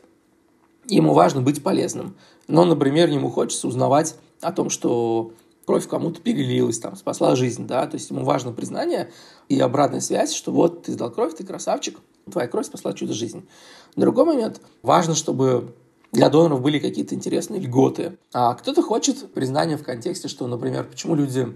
ему 0.88 1.14
важно 1.14 1.40
быть 1.40 1.62
полезным. 1.62 2.16
Но, 2.48 2.64
например, 2.64 3.08
ему 3.10 3.30
хочется 3.30 3.68
узнавать 3.68 4.16
о 4.40 4.50
том, 4.50 4.70
что 4.70 5.32
кровь 5.68 5.86
кому-то 5.86 6.18
перелилась, 6.22 6.78
там, 6.78 6.96
спасла 6.96 7.36
жизнь, 7.36 7.66
да, 7.66 7.86
то 7.86 7.96
есть 7.96 8.08
ему 8.08 8.24
важно 8.24 8.52
признание 8.52 9.10
и 9.50 9.60
обратная 9.60 10.00
связь, 10.00 10.32
что 10.32 10.50
вот 10.50 10.84
ты 10.84 10.92
сдал 10.92 11.10
кровь, 11.10 11.34
ты 11.36 11.44
красавчик, 11.44 11.98
твоя 12.32 12.48
кровь 12.48 12.64
спасла 12.64 12.94
чудо 12.94 13.12
жизнь. 13.12 13.46
Другой 13.94 14.24
момент, 14.24 14.62
важно, 14.82 15.14
чтобы 15.14 15.74
для 16.10 16.30
доноров 16.30 16.62
были 16.62 16.78
какие-то 16.78 17.14
интересные 17.14 17.60
льготы. 17.60 18.16
А 18.32 18.54
кто-то 18.54 18.80
хочет 18.80 19.30
признания 19.34 19.76
в 19.76 19.82
контексте, 19.82 20.28
что, 20.28 20.46
например, 20.46 20.88
почему 20.88 21.14
люди 21.14 21.46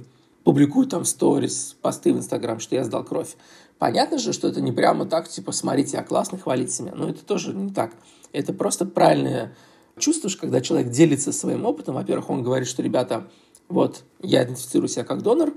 публикуют 0.44 0.90
там 0.90 1.06
сторис, 1.06 1.74
посты 1.80 2.12
в 2.12 2.18
Инстаграм, 2.18 2.60
что 2.60 2.74
я 2.74 2.84
сдал 2.84 3.04
кровь. 3.04 3.34
Понятно 3.78 4.18
же, 4.18 4.34
что 4.34 4.46
это 4.46 4.60
не 4.60 4.72
прямо 4.72 5.06
так, 5.06 5.26
типа, 5.26 5.52
смотрите, 5.52 5.96
я 5.96 6.02
классный, 6.02 6.38
хвалить 6.38 6.70
себя. 6.70 6.92
Но 6.94 7.08
это 7.08 7.24
тоже 7.24 7.54
не 7.54 7.72
так. 7.72 7.92
Это 8.32 8.52
просто 8.52 8.84
правильное 8.84 9.56
чувство, 9.98 10.28
когда 10.38 10.60
человек 10.60 10.90
делится 10.90 11.32
своим 11.32 11.64
опытом. 11.64 11.94
Во-первых, 11.94 12.28
он 12.28 12.42
говорит, 12.42 12.68
что, 12.68 12.82
ребята, 12.82 13.26
вот, 13.72 14.04
я 14.20 14.44
идентифицирую 14.44 14.88
себя 14.88 15.04
как 15.04 15.22
донор, 15.22 15.54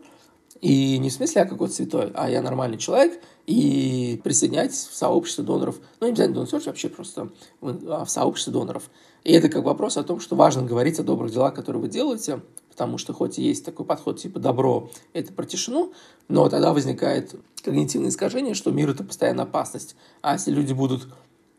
и 0.61 0.97
не 0.97 1.09
в 1.09 1.13
смысле 1.13 1.41
я 1.41 1.47
какой-то 1.47 1.73
святой, 1.73 2.11
а 2.15 2.29
я 2.29 2.41
нормальный 2.41 2.77
человек, 2.77 3.21
и 3.45 4.19
присоединяйтесь 4.23 4.87
в 4.89 4.95
сообщество 4.95 5.43
доноров. 5.43 5.79
Ну, 5.99 6.07
не 6.07 6.13
обязательно 6.13 6.45
донор 6.45 6.61
вообще 6.65 6.89
просто 6.89 7.29
в 7.61 8.07
сообщество 8.07 8.53
доноров. 8.53 8.89
И 9.23 9.33
это 9.33 9.49
как 9.49 9.63
вопрос 9.63 9.97
о 9.97 10.03
том, 10.03 10.19
что 10.19 10.35
важно 10.35 10.63
говорить 10.63 10.99
о 10.99 11.03
добрых 11.03 11.31
делах, 11.31 11.53
которые 11.53 11.81
вы 11.81 11.89
делаете, 11.89 12.41
потому 12.69 12.97
что 12.97 13.13
хоть 13.13 13.37
и 13.37 13.43
есть 13.43 13.65
такой 13.65 13.85
подход 13.85 14.19
типа 14.19 14.39
добро, 14.39 14.89
это 15.13 15.33
про 15.33 15.45
тишину, 15.45 15.93
но 16.27 16.47
тогда 16.49 16.73
возникает 16.73 17.35
когнитивное 17.63 18.09
искажение, 18.09 18.53
что 18.53 18.71
мир– 18.71 18.89
это 18.91 19.03
постоянно 19.03 19.43
опасность. 19.43 19.95
А 20.21 20.33
если 20.33 20.51
люди 20.51 20.73
будут 20.73 21.07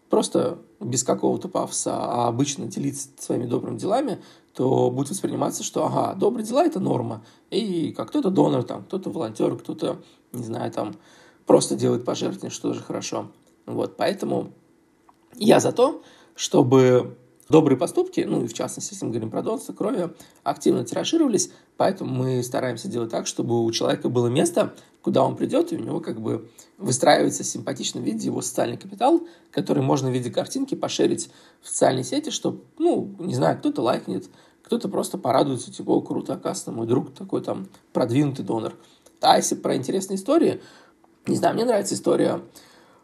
просто 0.09 0.59
без 0.81 1.03
какого-то 1.05 1.49
пафоса, 1.49 1.97
а 1.97 2.29
обычно 2.29 2.67
делиться 2.67 3.09
своими 3.19 3.47
добрыми 3.47 3.79
делами, 3.79 4.23
то 4.55 4.91
будет 4.91 5.11
восприниматься, 5.11 5.63
что, 5.63 5.85
ага, 5.87 6.15
добрые 6.15 6.47
дела– 6.47 6.65
это 6.67 6.81
норма. 6.81 7.25
И 7.51 7.93
как 7.93 8.09
кто-то 8.09 8.31
донор, 8.31 8.63
там, 8.63 8.85
кто-то 8.85 9.11
волонтер, 9.11 9.57
кто-то, 9.57 9.99
не 10.33 10.45
знаю, 10.45 10.71
там, 10.73 10.95
просто 11.45 11.77
делает 11.77 12.05
пожертвования, 12.05 12.51
что 12.51 12.69
тоже 12.69 12.83
хорошо. 12.83 13.29
Вот, 13.67 13.97
поэтому 13.97 14.53
я 15.35 15.61
за 15.61 15.73
то, 15.73 16.03
чтобы 16.35 17.17
добрые 17.49 17.79
поступки, 17.79 18.21
ну 18.21 18.45
и 18.45 18.47
в 18.47 18.55
частности, 18.55 18.95
если 18.95 19.05
мы 19.05 19.13
говорим 19.13 19.31
про 19.31 19.43
донорство 19.43 19.73
крови, 19.73 20.11
активно 20.43 20.85
тиражировались, 20.85 21.51
поэтому 21.77 22.13
мы 22.13 22.43
стараемся 22.43 22.89
делать 22.89 23.11
так, 23.11 23.27
чтобы 23.27 23.65
у 23.65 23.71
человека 23.71 24.09
было 24.09 24.29
место, 24.29 24.75
куда 25.03 25.25
он 25.25 25.37
придет, 25.37 25.73
и 25.73 25.77
у 25.77 25.81
него 25.81 26.01
как 26.01 26.21
бы 26.21 26.51
выстраивается 26.79 27.45
в 27.45 27.47
симпатичном 27.47 28.03
виде 28.03 28.27
его 28.27 28.43
социальный 28.43 28.77
капитал, 28.77 29.21
который 29.53 29.83
можно 29.83 30.11
в 30.11 30.13
виде 30.13 30.31
картинки 30.31 30.75
пошерить 30.75 31.31
в 31.63 31.69
социальной 31.69 32.05
сети, 32.05 32.31
чтобы, 32.31 32.63
ну, 32.79 33.15
не 33.19 33.35
знаю, 33.35 33.59
кто-то 33.59 33.83
лайкнет, 33.83 34.29
кто-то 34.63 34.89
просто 34.89 35.17
порадуется, 35.17 35.73
типа, 35.73 35.91
о, 35.91 36.01
круто, 36.01 36.35
оказывается, 36.35 36.73
мой 36.73 36.89
друг 36.89 37.15
такой 37.15 37.41
там 37.41 37.69
продвинутый 37.93 38.45
донор. 38.45 38.75
А 39.21 39.37
если 39.37 39.55
про 39.55 39.77
интересные 39.77 40.17
истории, 40.17 40.61
не 41.27 41.37
знаю, 41.37 41.55
мне 41.55 41.65
нравится 41.65 41.95
история 41.95 42.43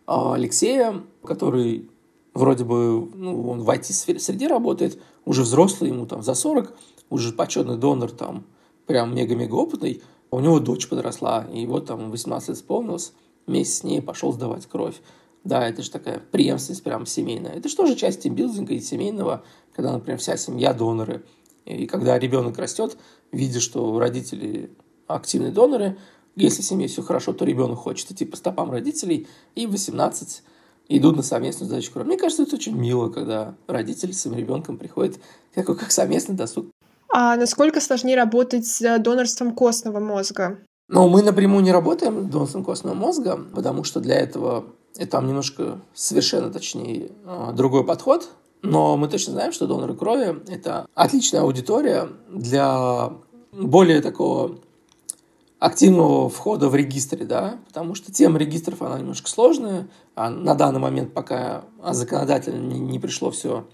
а, 0.07 0.35
Алексея, 0.35 1.03
который 1.25 1.89
вроде 2.35 2.65
бы, 2.65 3.09
ну, 3.15 3.51
он 3.51 3.63
в 3.63 3.71
IT-среде 3.71 4.47
работает, 4.47 5.01
уже 5.25 5.43
взрослый, 5.43 5.91
ему 5.91 6.07
там 6.07 6.23
за 6.23 6.35
40, 6.35 6.75
уже 7.11 7.33
почетный 7.33 7.77
донор 7.77 8.11
там, 8.11 8.45
прям 8.87 9.15
мега-мега 9.15 9.55
опытный, 9.55 10.03
у 10.31 10.41
него 10.41 10.61
дочь 10.61 10.89
подросла, 10.89 11.47
и 11.53 11.67
вот 11.67 11.87
там 11.87 12.11
18 12.11 12.49
лет 12.49 12.59
исполнилось, 12.59 13.13
вместе 13.47 13.75
с 13.75 13.85
ней 13.85 14.01
пошел 14.01 14.33
сдавать 14.33 14.67
кровь. 14.67 15.01
Да, 15.45 15.67
это 15.69 15.83
же 15.83 15.91
такая 15.91 16.21
преемственность 16.31 16.85
прям 16.85 17.05
семейная. 17.05 17.53
Это 17.53 17.69
же 17.69 17.77
тоже 17.77 17.97
часть 17.97 18.23
тимбилдинга 18.23 18.75
и 18.75 18.81
семейного, 18.81 19.43
когда, 19.75 19.93
например, 19.93 20.19
вся 20.21 20.37
семья 20.37 20.73
доноры. 20.73 21.25
И 21.65 21.87
когда 21.87 22.19
ребенок 22.19 22.59
растет, 22.59 22.97
видя, 23.33 23.61
что 23.61 23.99
родители 23.99 24.71
активные 25.07 25.51
доноры, 25.51 25.99
если 26.37 26.63
семье 26.63 26.89
все 26.89 27.03
хорошо, 27.03 27.33
то 27.33 27.45
ребенок 27.45 27.79
хочет 27.79 28.11
идти 28.11 28.25
по 28.25 28.37
стопам 28.37 28.71
родителей, 28.71 29.27
и 29.55 29.67
в 29.67 29.73
18 29.73 30.43
идут 30.89 31.17
на 31.17 31.23
совместную 31.23 31.69
сдачу 31.69 31.93
крови. 31.93 32.09
Мне 32.09 32.19
кажется, 32.19 32.43
это 32.43 32.57
очень 32.57 32.77
мило, 32.77 33.09
когда 33.09 33.55
родители 33.67 34.13
с 34.13 34.23
своим 34.23 34.39
ребенком 34.39 34.79
приходят 34.79 35.17
как, 35.55 35.67
как 35.67 35.91
совместный 35.91 36.35
досуг. 36.35 36.67
А 37.09 37.37
насколько 37.37 37.81
сложнее 37.81 38.17
работать 38.17 38.67
с 38.67 38.99
донорством 38.99 39.55
костного 39.55 40.01
мозга? 40.01 40.59
Ну, 40.89 41.09
мы 41.09 41.23
напрямую 41.23 41.63
не 41.63 41.73
работаем 41.73 42.29
с 42.29 42.31
донорством 42.31 42.65
костного 42.65 42.95
мозга, 42.95 43.39
потому 43.55 43.85
что 43.85 44.01
для 44.01 44.17
этого 44.17 44.67
это 44.97 45.13
там 45.13 45.27
немножко 45.27 45.81
совершенно, 45.95 46.51
точнее, 46.51 47.11
а, 47.25 47.53
другой 47.53 47.85
подход. 47.85 48.29
Но 48.63 48.97
мы 48.97 49.09
точно 49.09 49.33
знаем, 49.33 49.53
что 49.53 49.67
доноры 49.67 49.95
крови– 49.95 50.41
это 50.49 50.87
отличная 50.95 51.43
аудитория 51.43 52.09
для 52.31 53.13
более 53.53 54.01
такого 54.01 54.59
активного 55.63 56.29
входа 56.29 56.69
в 56.69 56.75
регистры, 56.75 57.25
да, 57.25 57.61
потому 57.69 57.95
что 57.95 58.11
тема 58.11 58.37
регистров, 58.37 58.83
она 58.83 58.99
немножко 58.99 59.31
сложная, 59.31 59.87
а 60.17 60.29
на 60.29 60.57
данный 60.57 60.81
момент 60.81 61.15
пока 61.15 61.63
законодательно 61.91 62.59
не, 62.61 62.81
не 62.81 62.99
пришло 62.99 63.31
все 63.31 63.65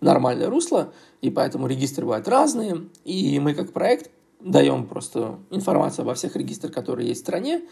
в 0.00 0.04
нормальное 0.04 0.50
русло, 0.50 0.92
и 1.22 1.30
поэтому 1.30 1.68
регистры 1.68 2.04
бывают 2.04 2.26
разные, 2.26 2.86
и 3.04 3.38
мы 3.38 3.54
как 3.54 3.72
проект 3.72 4.10
даем 4.40 4.88
просто 4.88 5.38
информацию 5.50 6.02
обо 6.02 6.14
всех 6.14 6.34
регистрах, 6.34 6.72
которые 6.72 7.10
есть 7.10 7.20
в 7.20 7.24
стране, 7.24 7.62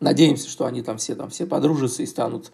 надеемся, 0.00 0.48
что 0.48 0.64
они 0.64 0.80
там 0.80 0.96
все, 0.96 1.14
там 1.14 1.28
все 1.28 1.44
подружатся 1.44 2.02
и 2.02 2.06
станут 2.06 2.50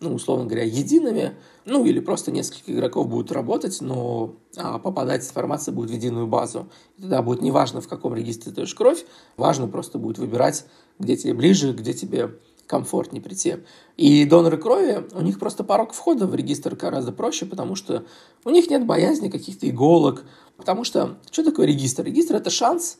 ну, 0.00 0.14
условно 0.14 0.44
говоря, 0.44 0.64
едиными, 0.64 1.36
ну, 1.64 1.84
или 1.84 2.00
просто 2.00 2.30
несколько 2.30 2.72
игроков 2.72 3.08
будут 3.08 3.32
работать, 3.32 3.80
но 3.80 4.36
а, 4.56 4.78
попадать 4.78 5.24
информация 5.24 5.72
будет 5.72 5.90
в 5.90 5.94
единую 5.94 6.26
базу. 6.26 6.68
И 6.98 7.02
тогда 7.02 7.22
будет 7.22 7.40
неважно, 7.40 7.80
в 7.80 7.88
каком 7.88 8.14
регистре 8.14 8.50
ты 8.50 8.56
даешь 8.56 8.74
кровь, 8.74 9.04
важно 9.36 9.68
просто 9.68 9.98
будет 9.98 10.18
выбирать, 10.18 10.66
где 10.98 11.16
тебе 11.16 11.34
ближе, 11.34 11.72
где 11.72 11.94
тебе 11.94 12.38
комфортнее 12.66 13.22
прийти. 13.22 13.58
И 13.96 14.24
доноры 14.24 14.58
крови, 14.58 15.06
у 15.12 15.22
них 15.22 15.38
просто 15.38 15.64
порог 15.64 15.92
входа 15.92 16.26
в 16.26 16.34
регистр 16.34 16.74
гораздо 16.74 17.12
проще, 17.12 17.46
потому 17.46 17.74
что 17.74 18.04
у 18.44 18.50
них 18.50 18.68
нет 18.68 18.84
боязни 18.84 19.28
каких-то 19.28 19.68
иголок. 19.68 20.24
Потому 20.56 20.84
что, 20.84 21.16
что 21.30 21.44
такое 21.44 21.66
регистр? 21.66 22.04
Регистр– 22.04 22.34
это 22.36 22.50
шанс, 22.50 22.98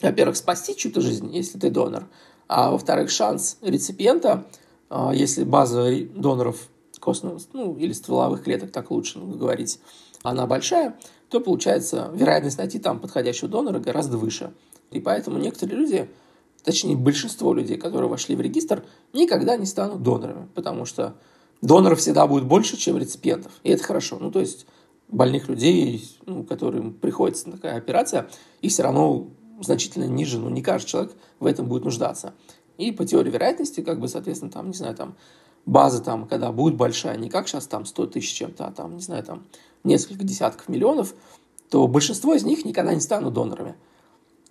во-первых, 0.00 0.36
спасти 0.36 0.74
чью-то 0.74 1.00
жизнь, 1.00 1.30
если 1.32 1.58
ты 1.58 1.70
донор, 1.70 2.08
а 2.48 2.70
во-вторых, 2.72 3.10
шанс 3.10 3.58
реципиента– 3.60 4.46
если 5.12 5.44
база 5.44 5.90
доноров 6.14 6.68
костных, 7.00 7.42
ну, 7.52 7.76
или 7.76 7.92
стволовых 7.92 8.44
клеток, 8.44 8.70
так 8.70 8.90
лучше 8.90 9.18
говорить, 9.18 9.80
она 10.22 10.46
большая, 10.46 10.96
то 11.28 11.40
получается 11.40 12.10
вероятность 12.14 12.58
найти 12.58 12.78
там 12.78 13.00
подходящего 13.00 13.48
донора 13.48 13.80
гораздо 13.80 14.18
выше. 14.18 14.52
И 14.90 15.00
поэтому 15.00 15.38
некоторые 15.38 15.78
люди, 15.78 16.10
точнее 16.62 16.96
большинство 16.96 17.54
людей, 17.54 17.76
которые 17.76 18.08
вошли 18.08 18.36
в 18.36 18.40
регистр, 18.40 18.84
никогда 19.12 19.56
не 19.56 19.66
станут 19.66 20.02
донорами, 20.02 20.48
потому 20.54 20.84
что 20.84 21.14
доноров 21.60 21.98
всегда 21.98 22.26
будет 22.26 22.44
больше, 22.44 22.76
чем 22.76 22.98
реципиентов. 22.98 23.52
И 23.62 23.70
это 23.70 23.82
хорошо. 23.82 24.18
Ну, 24.20 24.30
то 24.30 24.40
есть 24.40 24.66
больных 25.08 25.48
людей, 25.48 26.04
ну, 26.26 26.44
которым 26.44 26.92
приходится 26.94 27.50
такая 27.50 27.76
операция, 27.76 28.28
их 28.60 28.70
все 28.70 28.82
равно 28.82 29.28
значительно 29.60 30.04
ниже, 30.04 30.38
ну, 30.38 30.50
не 30.50 30.62
каждый 30.62 30.88
человек 30.88 31.12
в 31.40 31.46
этом 31.46 31.66
будет 31.66 31.84
нуждаться. 31.84 32.34
И 32.78 32.92
по 32.92 33.04
теории 33.04 33.30
вероятности, 33.30 33.80
как 33.80 34.00
бы, 34.00 34.08
соответственно, 34.08 34.50
там, 34.50 34.68
не 34.68 34.74
знаю, 34.74 34.94
там, 34.94 35.14
база 35.66 36.02
там, 36.02 36.26
когда 36.26 36.52
будет 36.52 36.76
большая, 36.76 37.16
не 37.16 37.28
как 37.28 37.48
сейчас 37.48 37.66
там 37.66 37.84
100 37.84 38.06
тысяч 38.08 38.32
чем-то, 38.32 38.66
а 38.66 38.72
там, 38.72 38.96
не 38.96 39.02
знаю, 39.02 39.22
там, 39.22 39.44
несколько 39.84 40.24
десятков 40.24 40.68
миллионов, 40.68 41.14
то 41.70 41.86
большинство 41.86 42.34
из 42.34 42.44
них 42.44 42.64
никогда 42.64 42.94
не 42.94 43.00
станут 43.00 43.34
донорами. 43.34 43.74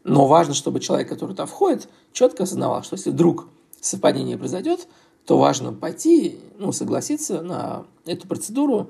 Но 0.04 0.28
важно, 0.28 0.54
чтобы 0.54 0.80
человек, 0.80 1.10
который 1.10 1.32
туда 1.32 1.46
входит, 1.46 1.88
четко 2.12 2.44
осознавал, 2.44 2.84
что 2.84 2.96
если 2.96 3.12
вдруг 3.12 3.48
совпадение 3.80 4.38
произойдет, 4.38 4.88
то 5.26 5.38
важно 5.38 5.74
пойти, 5.74 6.40
ну, 6.58 6.72
согласиться 6.72 7.42
на 7.42 7.86
эту 8.06 8.28
процедуру, 8.28 8.90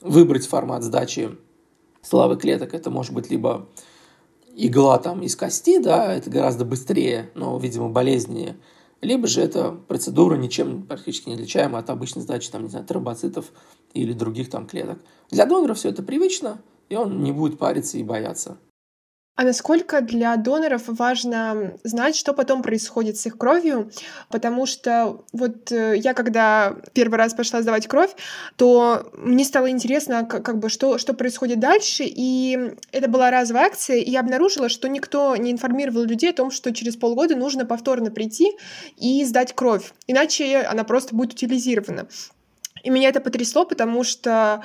выбрать 0.00 0.46
формат 0.46 0.82
сдачи 0.82 1.36
стволовых 2.02 2.40
клеток. 2.40 2.74
Это 2.74 2.90
может 2.90 3.14
быть 3.14 3.30
либо 3.30 3.66
игла 4.56 4.98
там 4.98 5.22
из 5.22 5.36
кости, 5.36 5.78
да, 5.78 6.14
это 6.14 6.30
гораздо 6.30 6.64
быстрее, 6.64 7.30
но, 7.34 7.58
видимо, 7.58 7.88
болезненнее. 7.88 8.56
Либо 9.00 9.26
же 9.26 9.40
это 9.40 9.70
процедура 9.70 10.36
ничем 10.36 10.82
практически 10.82 11.28
не 11.30 11.34
отличаемая 11.34 11.82
от 11.82 11.88
обычной 11.88 12.22
сдачи, 12.22 12.50
там, 12.50 12.64
не 12.64 12.68
знаю, 12.68 12.84
тромбоцитов 12.84 13.46
или 13.94 14.12
других 14.12 14.50
там 14.50 14.66
клеток. 14.66 14.98
Для 15.30 15.46
донора 15.46 15.74
все 15.74 15.88
это 15.88 16.02
привычно, 16.02 16.60
и 16.90 16.96
он 16.96 17.22
не 17.22 17.32
будет 17.32 17.58
париться 17.58 17.96
и 17.96 18.02
бояться. 18.02 18.58
А 19.40 19.42
насколько 19.42 20.02
для 20.02 20.36
доноров 20.36 20.82
важно 20.88 21.72
знать, 21.82 22.14
что 22.14 22.34
потом 22.34 22.62
происходит 22.62 23.16
с 23.16 23.24
их 23.24 23.38
кровью? 23.38 23.90
Потому 24.28 24.66
что 24.66 25.24
вот 25.32 25.72
э, 25.72 25.96
я, 25.96 26.12
когда 26.12 26.76
первый 26.92 27.14
раз 27.14 27.32
пошла 27.32 27.62
сдавать 27.62 27.88
кровь, 27.88 28.10
то 28.56 29.10
мне 29.14 29.46
стало 29.46 29.70
интересно, 29.70 30.26
как, 30.26 30.44
как 30.44 30.58
бы, 30.58 30.68
что, 30.68 30.98
что 30.98 31.14
происходит 31.14 31.58
дальше. 31.58 32.04
И 32.06 32.74
это 32.92 33.08
была 33.08 33.30
разовая 33.30 33.68
акция, 33.68 33.96
и 33.96 34.10
я 34.10 34.20
обнаружила, 34.20 34.68
что 34.68 34.88
никто 34.88 35.34
не 35.36 35.52
информировал 35.52 36.02
людей 36.02 36.32
о 36.32 36.34
том, 36.34 36.50
что 36.50 36.70
через 36.74 36.96
полгода 36.96 37.34
нужно 37.34 37.64
повторно 37.64 38.10
прийти 38.10 38.58
и 38.98 39.24
сдать 39.24 39.54
кровь. 39.54 39.94
Иначе 40.06 40.58
она 40.58 40.84
просто 40.84 41.16
будет 41.16 41.32
утилизирована. 41.32 42.08
И 42.82 42.90
меня 42.90 43.08
это 43.08 43.20
потрясло, 43.20 43.64
потому 43.64 44.04
что 44.04 44.62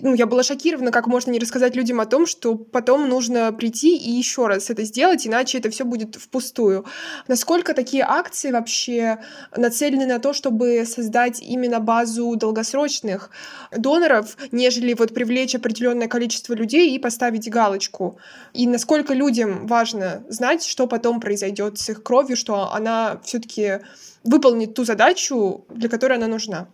ну, 0.00 0.14
я 0.14 0.26
была 0.26 0.42
шокирована, 0.42 0.90
как 0.90 1.06
можно 1.06 1.30
не 1.30 1.38
рассказать 1.38 1.76
людям 1.76 2.00
о 2.00 2.06
том, 2.06 2.26
что 2.26 2.54
потом 2.54 3.08
нужно 3.08 3.52
прийти 3.52 3.96
и 3.96 4.10
еще 4.10 4.46
раз 4.46 4.70
это 4.70 4.84
сделать, 4.84 5.26
иначе 5.26 5.58
это 5.58 5.70
все 5.70 5.84
будет 5.84 6.16
впустую. 6.16 6.84
Насколько 7.28 7.74
такие 7.74 8.04
акции 8.04 8.50
вообще 8.50 9.18
нацелены 9.56 10.06
на 10.06 10.18
то, 10.18 10.32
чтобы 10.32 10.84
создать 10.86 11.42
именно 11.42 11.80
базу 11.80 12.34
долгосрочных 12.36 13.30
доноров, 13.76 14.36
нежели 14.50 14.94
вот 14.94 15.12
привлечь 15.12 15.54
определенное 15.54 16.08
количество 16.08 16.54
людей 16.54 16.94
и 16.94 16.98
поставить 16.98 17.50
галочку? 17.50 18.18
И 18.52 18.66
насколько 18.66 19.14
людям 19.14 19.66
важно 19.66 20.24
знать, 20.28 20.64
что 20.64 20.86
потом 20.86 21.20
произойдет 21.20 21.78
с 21.78 21.90
их 21.90 22.02
кровью, 22.02 22.36
что 22.36 22.72
она 22.72 23.20
все-таки 23.24 23.80
выполнит 24.24 24.74
ту 24.74 24.84
задачу, 24.84 25.64
для 25.68 25.88
которой 25.88 26.18
она 26.18 26.28
нужна? 26.28 26.68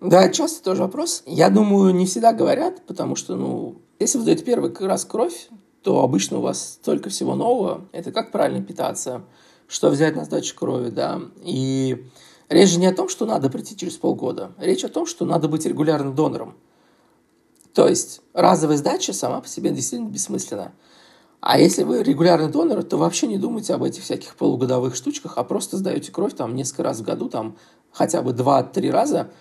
Да, 0.00 0.28
часто 0.28 0.62
тоже 0.62 0.82
вопрос. 0.82 1.22
Я 1.26 1.50
думаю, 1.50 1.94
не 1.94 2.06
всегда 2.06 2.32
говорят, 2.32 2.84
потому 2.86 3.16
что, 3.16 3.36
ну, 3.36 3.82
если 3.98 4.18
вы 4.18 4.24
даете 4.24 4.44
первый 4.44 4.74
раз 4.80 5.04
кровь, 5.04 5.48
то 5.82 6.02
обычно 6.02 6.38
у 6.38 6.40
вас 6.40 6.74
столько 6.74 7.10
всего 7.10 7.34
нового. 7.34 7.86
Это 7.92 8.10
как 8.10 8.32
правильно 8.32 8.62
питаться, 8.62 9.22
что 9.68 9.90
взять 9.90 10.16
на 10.16 10.24
сдачу 10.24 10.54
крови, 10.56 10.90
да. 10.90 11.20
И 11.42 12.04
речь 12.48 12.70
же 12.70 12.80
не 12.80 12.86
о 12.86 12.94
том, 12.94 13.08
что 13.08 13.26
надо 13.26 13.50
прийти 13.50 13.76
через 13.76 13.94
полгода. 13.94 14.52
Речь 14.58 14.84
о 14.84 14.88
том, 14.88 15.06
что 15.06 15.24
надо 15.24 15.48
быть 15.48 15.66
регулярным 15.66 16.14
донором. 16.14 16.54
То 17.72 17.88
есть 17.88 18.22
разовая 18.32 18.78
сдача 18.78 19.12
сама 19.12 19.40
по 19.40 19.48
себе 19.48 19.70
действительно 19.70 20.08
бессмысленна. 20.08 20.72
А 21.40 21.58
если 21.58 21.82
вы 21.82 22.02
регулярный 22.02 22.50
донор, 22.50 22.82
то 22.84 22.96
вообще 22.96 23.26
не 23.26 23.36
думайте 23.36 23.74
об 23.74 23.82
этих 23.82 24.02
всяких 24.02 24.36
полугодовых 24.36 24.94
штучках, 24.94 25.34
а 25.36 25.44
просто 25.44 25.76
сдаете 25.76 26.10
кровь 26.10 26.34
там 26.34 26.56
несколько 26.56 26.84
раз 26.84 27.00
в 27.00 27.02
году, 27.02 27.28
там 27.28 27.58
хотя 27.92 28.22
бы 28.22 28.32
2-3 28.32 28.90
раза– 28.90 29.30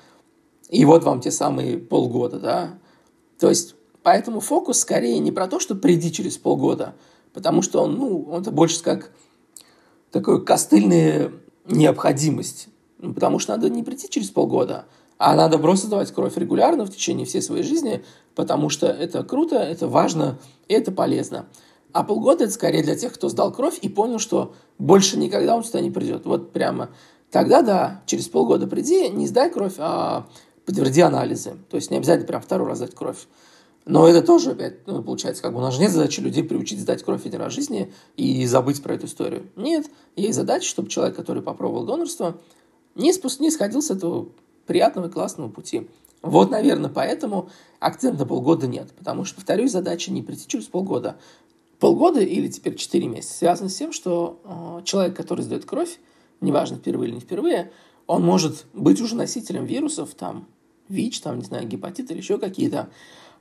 и 0.69 0.85
вот 0.85 1.03
вам 1.03 1.21
те 1.21 1.31
самые 1.31 1.77
полгода, 1.77 2.39
да. 2.39 2.79
То 3.39 3.49
есть, 3.49 3.75
поэтому 4.01 4.39
фокус 4.39 4.79
скорее 4.79 5.19
не 5.19 5.31
про 5.31 5.47
то, 5.47 5.59
что 5.59 5.75
приди 5.75 6.11
через 6.11 6.37
полгода, 6.37 6.95
потому 7.33 7.61
что 7.61 7.83
он, 7.83 7.95
ну, 7.95 8.27
он 8.29 8.41
это 8.41 8.51
больше 8.51 8.81
как 8.81 9.11
такая 10.11 10.37
костыльная 10.37 11.31
необходимость. 11.65 12.67
Ну, 12.99 13.13
потому 13.13 13.39
что 13.39 13.51
надо 13.51 13.69
не 13.69 13.83
прийти 13.83 14.09
через 14.09 14.29
полгода, 14.29 14.85
а 15.17 15.35
надо 15.35 15.59
просто 15.59 15.89
давать 15.89 16.11
кровь 16.11 16.37
регулярно 16.37 16.85
в 16.85 16.89
течение 16.89 17.25
всей 17.25 17.41
своей 17.41 17.63
жизни, 17.63 18.03
потому 18.35 18.69
что 18.69 18.87
это 18.87 19.23
круто, 19.23 19.57
это 19.57 19.87
важно 19.87 20.39
и 20.67 20.73
это 20.73 20.91
полезно. 20.91 21.45
А 21.91 22.03
полгода 22.03 22.45
это 22.45 22.53
скорее 22.53 22.81
для 22.81 22.95
тех, 22.95 23.13
кто 23.13 23.29
сдал 23.29 23.51
кровь 23.51 23.77
и 23.81 23.89
понял, 23.89 24.19
что 24.19 24.55
больше 24.79 25.17
никогда 25.17 25.55
он 25.55 25.63
сюда 25.63 25.81
не 25.81 25.91
придет. 25.91 26.25
Вот 26.25 26.51
прямо 26.51 26.89
тогда 27.29 27.61
да, 27.61 28.03
через 28.05 28.27
полгода 28.27 28.67
приди, 28.67 29.09
не 29.09 29.27
сдай 29.27 29.49
кровь, 29.51 29.75
а 29.77 30.27
подтверди 30.65 31.01
анализы. 31.01 31.57
То 31.69 31.77
есть 31.77 31.91
не 31.91 31.97
обязательно 31.97 32.27
прям 32.27 32.41
второй 32.41 32.67
раз 32.67 32.77
сдать 32.77 32.95
кровь. 32.95 33.27
Но 33.85 34.07
это 34.07 34.25
тоже 34.25 34.51
опять, 34.51 34.87
ну, 34.87 35.03
получается, 35.03 35.43
как 35.43 35.51
бы 35.51 35.59
у 35.59 35.61
нас 35.61 35.73
же 35.73 35.81
нет 35.81 35.91
задачи 35.91 36.21
людей 36.21 36.43
приучить 36.43 36.79
сдать 36.79 37.03
кровь 37.03 37.25
один 37.25 37.41
раз 37.41 37.51
в 37.51 37.55
жизни 37.55 37.91
и 38.15 38.45
забыть 38.45 38.81
про 38.81 38.95
эту 38.95 39.07
историю. 39.07 39.49
Нет, 39.57 39.87
есть 40.15 40.35
задача, 40.35 40.65
чтобы 40.65 40.89
человек, 40.89 41.15
который 41.17 41.43
попробовал 41.43 41.85
донорство, 41.85 42.39
не, 42.95 43.11
спуск, 43.11 43.41
не 43.41 43.51
сходил 43.51 43.81
с 43.81 43.91
этого 43.91 44.29
приятного 44.67 45.07
и 45.07 45.11
классного 45.11 45.49
пути. 45.49 45.89
Вот, 46.21 46.49
наверное, 46.51 46.89
поэтому 46.89 47.49
акцент 47.79 48.17
на 48.17 48.25
полгода 48.25 48.67
нет. 48.67 48.93
Потому 48.97 49.25
что, 49.25 49.35
повторюсь, 49.35 49.71
задача 49.71 50.11
не 50.11 50.21
прийти 50.21 50.47
через 50.47 50.65
полгода. 50.65 51.17
Полгода 51.79 52.21
или 52.21 52.47
теперь 52.47 52.75
4 52.75 53.07
месяца 53.07 53.33
связано 53.33 53.67
с 53.67 53.75
тем, 53.75 53.91
что 53.91 54.39
э, 54.45 54.85
человек, 54.85 55.17
который 55.17 55.41
сдает 55.41 55.65
кровь, 55.65 55.99
неважно, 56.39 56.77
впервые 56.77 57.09
или 57.09 57.15
не 57.15 57.21
впервые, 57.21 57.73
он 58.07 58.23
может 58.23 58.65
быть 58.73 59.01
уже 59.01 59.15
носителем 59.15 59.65
вирусов, 59.65 60.13
там, 60.13 60.47
ВИЧ, 60.89 61.21
там, 61.21 61.39
не 61.39 61.45
знаю, 61.45 61.67
гепатит 61.67 62.11
или 62.11 62.17
еще 62.17 62.37
какие-то. 62.37 62.89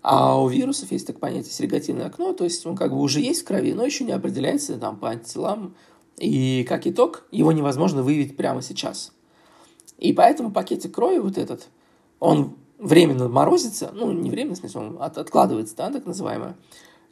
А 0.03 0.41
у 0.41 0.49
вирусов 0.49 0.91
есть 0.91 1.07
так 1.07 1.21
понятие 1.21 1.53
сегрегативное 1.53 2.07
окно, 2.07 2.33
то 2.33 2.45
есть 2.45 2.67
он 2.67 2.77
как 2.77 2.93
бы 2.93 3.01
уже 3.01 3.21
есть 3.21 3.43
в 3.43 3.45
крови, 3.45 3.73
но 3.73 3.85
еще 3.85 4.05
не 4.05 4.13
определяется 4.13 4.77
там 4.77 4.99
по 4.99 5.11
антителам. 5.11 5.75
И 6.19 6.65
как 6.69 6.87
итог, 6.87 7.25
его 7.31 7.53
невозможно 7.53 8.03
выявить 8.03 8.37
прямо 8.37 8.63
сейчас. 8.63 9.13
И 9.99 10.13
поэтому 10.13 10.51
пакетик 10.51 10.95
крови 10.95 11.19
вот 11.19 11.39
этот, 11.39 11.69
он 12.19 12.57
временно 12.79 13.29
морозится, 13.29 13.93
ну, 13.95 14.11
не 14.11 14.31
временно, 14.31 14.57
в 14.57 14.59
смысле, 14.59 14.81
он 14.81 14.97
от, 15.01 15.19
откладывается, 15.19 15.77
да, 15.77 15.91
так 15.91 16.05
называемое, 16.05 16.57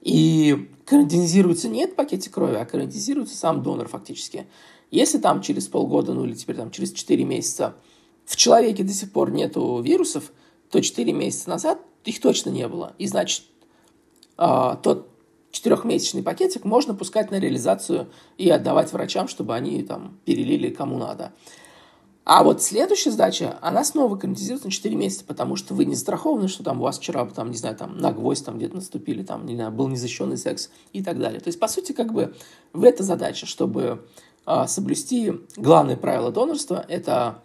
и 0.00 0.68
карантинизируется 0.84 1.68
не 1.68 1.82
этот 1.82 1.96
пакетик 1.96 2.32
крови, 2.34 2.56
а 2.56 2.64
карантинизируется 2.64 3.36
сам 3.36 3.62
донор 3.62 3.88
фактически. 3.88 4.46
Если 4.90 5.18
там 5.18 5.40
через 5.40 5.68
полгода, 5.68 6.14
ну 6.14 6.24
или 6.24 6.34
теперь 6.34 6.56
там 6.56 6.70
через 6.70 6.92
4 6.92 7.24
месяца 7.24 7.74
в 8.24 8.36
человеке 8.36 8.82
до 8.82 8.92
сих 8.92 9.12
пор 9.12 9.30
нету 9.30 9.80
вирусов, 9.80 10.32
то 10.70 10.80
4 10.80 11.12
месяца 11.12 11.48
назад 11.48 11.80
их 12.04 12.20
точно 12.20 12.50
не 12.50 12.66
было. 12.66 12.94
И 12.98 13.06
значит, 13.06 13.44
э, 14.38 14.76
тот 14.82 15.08
четырехмесячный 15.52 16.22
пакетик 16.22 16.64
можно 16.64 16.94
пускать 16.94 17.30
на 17.30 17.38
реализацию 17.38 18.08
и 18.38 18.48
отдавать 18.48 18.92
врачам, 18.92 19.28
чтобы 19.28 19.54
они 19.54 19.82
там 19.82 20.18
перелили 20.24 20.70
кому 20.70 20.98
надо. 20.98 21.32
А 22.24 22.44
вот 22.44 22.62
следующая 22.62 23.10
сдача, 23.10 23.58
она 23.60 23.82
снова 23.82 24.14
карантинизируется 24.16 24.68
на 24.68 24.70
4 24.70 24.94
месяца, 24.94 25.24
потому 25.24 25.56
что 25.56 25.74
вы 25.74 25.84
не 25.84 25.96
страхованы, 25.96 26.48
что 26.48 26.62
там 26.62 26.80
у 26.80 26.84
вас 26.84 26.98
вчера, 26.98 27.24
там, 27.26 27.50
не 27.50 27.56
знаю, 27.56 27.76
там 27.76 27.98
на 27.98 28.12
гвоздь 28.12 28.44
там 28.44 28.58
где-то 28.58 28.76
наступили, 28.76 29.24
там, 29.24 29.46
не 29.46 29.56
знаю, 29.56 29.72
был 29.72 29.88
незащищенный 29.88 30.36
секс 30.36 30.70
и 30.92 31.02
так 31.02 31.18
далее. 31.18 31.40
То 31.40 31.48
есть, 31.48 31.58
по 31.58 31.66
сути, 31.66 31.92
как 31.92 32.12
бы 32.12 32.34
в 32.72 32.84
эта 32.84 33.02
задача, 33.02 33.46
чтобы 33.46 34.06
соблюсти 34.66 35.32
главное 35.56 35.96
правило 35.96 36.30
донорства, 36.30 36.84
это 36.88 37.42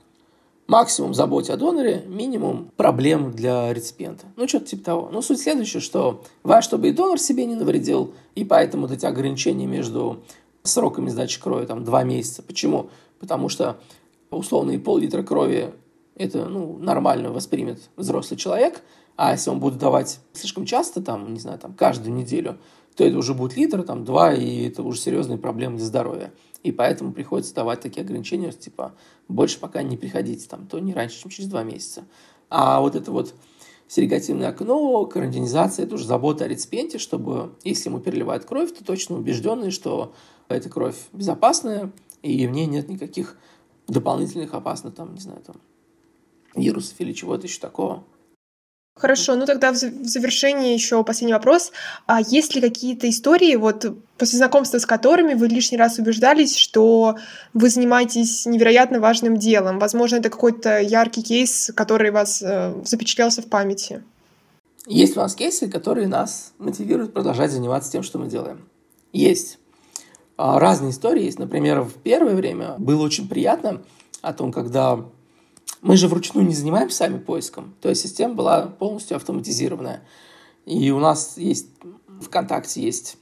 максимум 0.68 1.13
заботе 1.13 1.54
о 1.54 1.58
доноре, 1.58 2.04
минимум 2.08 2.72
проблем 2.76 3.32
для 3.32 3.74
реципиента. 3.74 4.26
Ну, 4.36 4.48
что-то 4.48 4.65
типа 4.65 4.84
того. 4.84 5.10
Но 5.12 5.22
суть 5.22 5.39
следующая, 5.39 5.80
что 5.80 6.24
важно, 6.44 6.62
чтобы 6.62 6.89
и 6.89 6.91
донор 6.91 7.20
себе 7.20 7.46
не 7.46 7.56
навредил, 7.56 8.13
и 8.34 8.44
поэтому 8.44 8.88
эти 8.88 9.06
ограничения 9.06 9.68
между 9.68 10.24
сроками 10.63 11.10
сдачи 11.10 11.39
крови, 11.39 11.65
там, 11.65 11.84
два 11.84 12.04
месяца. 12.04 12.41
Почему? 12.41 12.89
Потому 13.20 13.50
что 13.50 13.78
условно 14.32 14.78
пол-литра 14.80 15.24
крови 15.24 15.74
это 16.15 16.46
ну, 16.46 16.78
нормально 16.80 17.32
воспримет 17.32 17.82
взрослый 17.96 18.38
человек, 18.38 18.82
а 19.18 19.32
если 19.32 19.50
он 19.50 19.60
будет 19.60 19.78
давать 19.78 20.20
слишком 20.34 20.65
часто, 20.65 21.02
там, 21.02 21.34
не 21.34 21.39
знаю, 21.39 21.60
там, 21.60 21.74
каждую 21.74 22.13
неделю, 22.13 22.58
то 22.95 23.03
это 23.03 23.17
уже 23.17 23.34
будет 23.34 23.58
литр, 23.58 23.84
там, 23.84 24.05
два, 24.05 24.34
и 24.34 24.67
это 24.67 24.84
уже 24.84 24.99
серьезные 24.99 25.38
проблемы 25.38 25.77
для 25.77 25.86
здоровья. 25.86 26.34
И 26.63 26.71
поэтому 26.71 27.13
приходится 27.13 27.53
давать 27.53 27.81
такие 27.81 28.01
ограничения, 28.01 28.51
типа, 28.51 28.95
больше 29.27 29.60
пока 29.60 29.84
не 29.84 29.97
приходите, 29.97 30.47
там, 30.47 30.65
то 30.67 30.79
не 30.79 30.93
раньше, 30.93 31.21
чем 31.21 31.29
через 31.29 31.49
два 31.49 31.63
месяца. 31.63 32.05
А 32.49 32.79
вот 32.79 32.95
это 32.95 33.12
вот 33.12 33.34
серегативное 33.88 34.49
окно, 34.49 35.05
карантинизация, 35.05 35.86
это 35.86 35.95
уже 35.95 36.05
забота 36.05 36.45
о 36.45 36.47
реципиенте, 36.47 36.97
чтобы, 36.97 37.55
если 37.63 37.89
ему 37.89 37.99
переливают 37.99 38.45
кровь, 38.45 38.73
то 38.73 38.84
точно 38.84 39.17
убежденный, 39.17 39.71
что 39.71 40.13
эта 40.47 40.69
кровь 40.69 40.97
безопасная, 41.13 41.91
и 42.21 42.47
в 42.47 42.51
ней 42.51 42.65
нет 42.65 42.89
никаких 42.89 43.38
дополнительных 43.88 44.53
опасных, 44.53 44.95
там, 44.95 45.13
не 45.13 45.19
знаю, 45.21 45.41
там, 45.45 45.58
вирусов 46.55 46.99
или 46.99 47.13
чего-то 47.13 47.45
еще 47.45 47.60
такого. 47.60 48.03
Хорошо, 48.97 49.36
ну 49.36 49.45
тогда 49.45 49.73
в 49.73 49.75
завершении 49.75 50.73
еще 50.73 51.03
последний 51.03 51.34
вопрос. 51.34 51.73
А 52.05 52.21
есть 52.21 52.55
ли 52.55 52.62
какие-то 52.62 53.10
истории, 53.10 53.58
вот 53.58 53.86
после 54.17 54.38
знакомства 54.38 54.79
с 54.79 54.86
которыми 54.86 55.34
вы 55.34 55.49
лишний 55.49 55.77
раз 55.77 55.99
убеждались, 55.99 56.55
что 56.55 57.17
вы 57.53 57.69
занимаетесь 57.69 58.45
невероятно 58.45 59.01
важным 59.01 59.36
делом? 59.36 59.79
Возможно, 59.79 60.15
это 60.15 60.29
какой-то 60.29 60.79
яркий 60.79 61.23
кейс, 61.23 61.71
который 61.75 62.12
вас 62.12 62.41
э, 62.41 62.73
запечатлелся 62.86 63.41
в 63.41 63.47
памяти. 63.47 64.01
Есть 64.88 65.17
у 65.17 65.19
нас 65.19 65.36
кейсы, 65.36 65.67
которые 65.67 66.08
нас 66.08 66.53
мотивируют 66.58 67.13
продолжать 67.13 67.51
заниматься 67.51 67.91
тем, 67.91 68.01
что 68.01 68.17
мы 68.17 68.27
делаем. 68.27 68.65
Есть. 69.12 69.60
А, 70.38 70.58
разные 70.58 70.91
истории 70.91 71.23
есть. 71.23 71.39
Например, 71.39 71.81
в 71.81 71.95
первое 71.95 72.36
время 72.36 72.75
было 72.77 73.03
очень 73.03 73.27
приятно 73.27 73.81
о 74.21 74.31
том, 74.31 74.53
когда 74.53 75.03
мы 75.86 75.98
же 75.98 76.08
вручную 76.08 76.48
не 76.48 76.56
занимаемся 76.56 76.98
сами 76.98 77.19
поиском. 77.19 77.76
То 77.80 77.89
есть 77.89 78.02
система 78.02 78.34
была 78.34 78.63
полностью 78.63 79.17
автоматизированная. 79.17 80.02
И 80.65 80.89
у 80.89 81.00
нас 81.00 81.38
есть 81.38 81.67
ВКонтакте 82.21 82.82
есть 82.82 83.17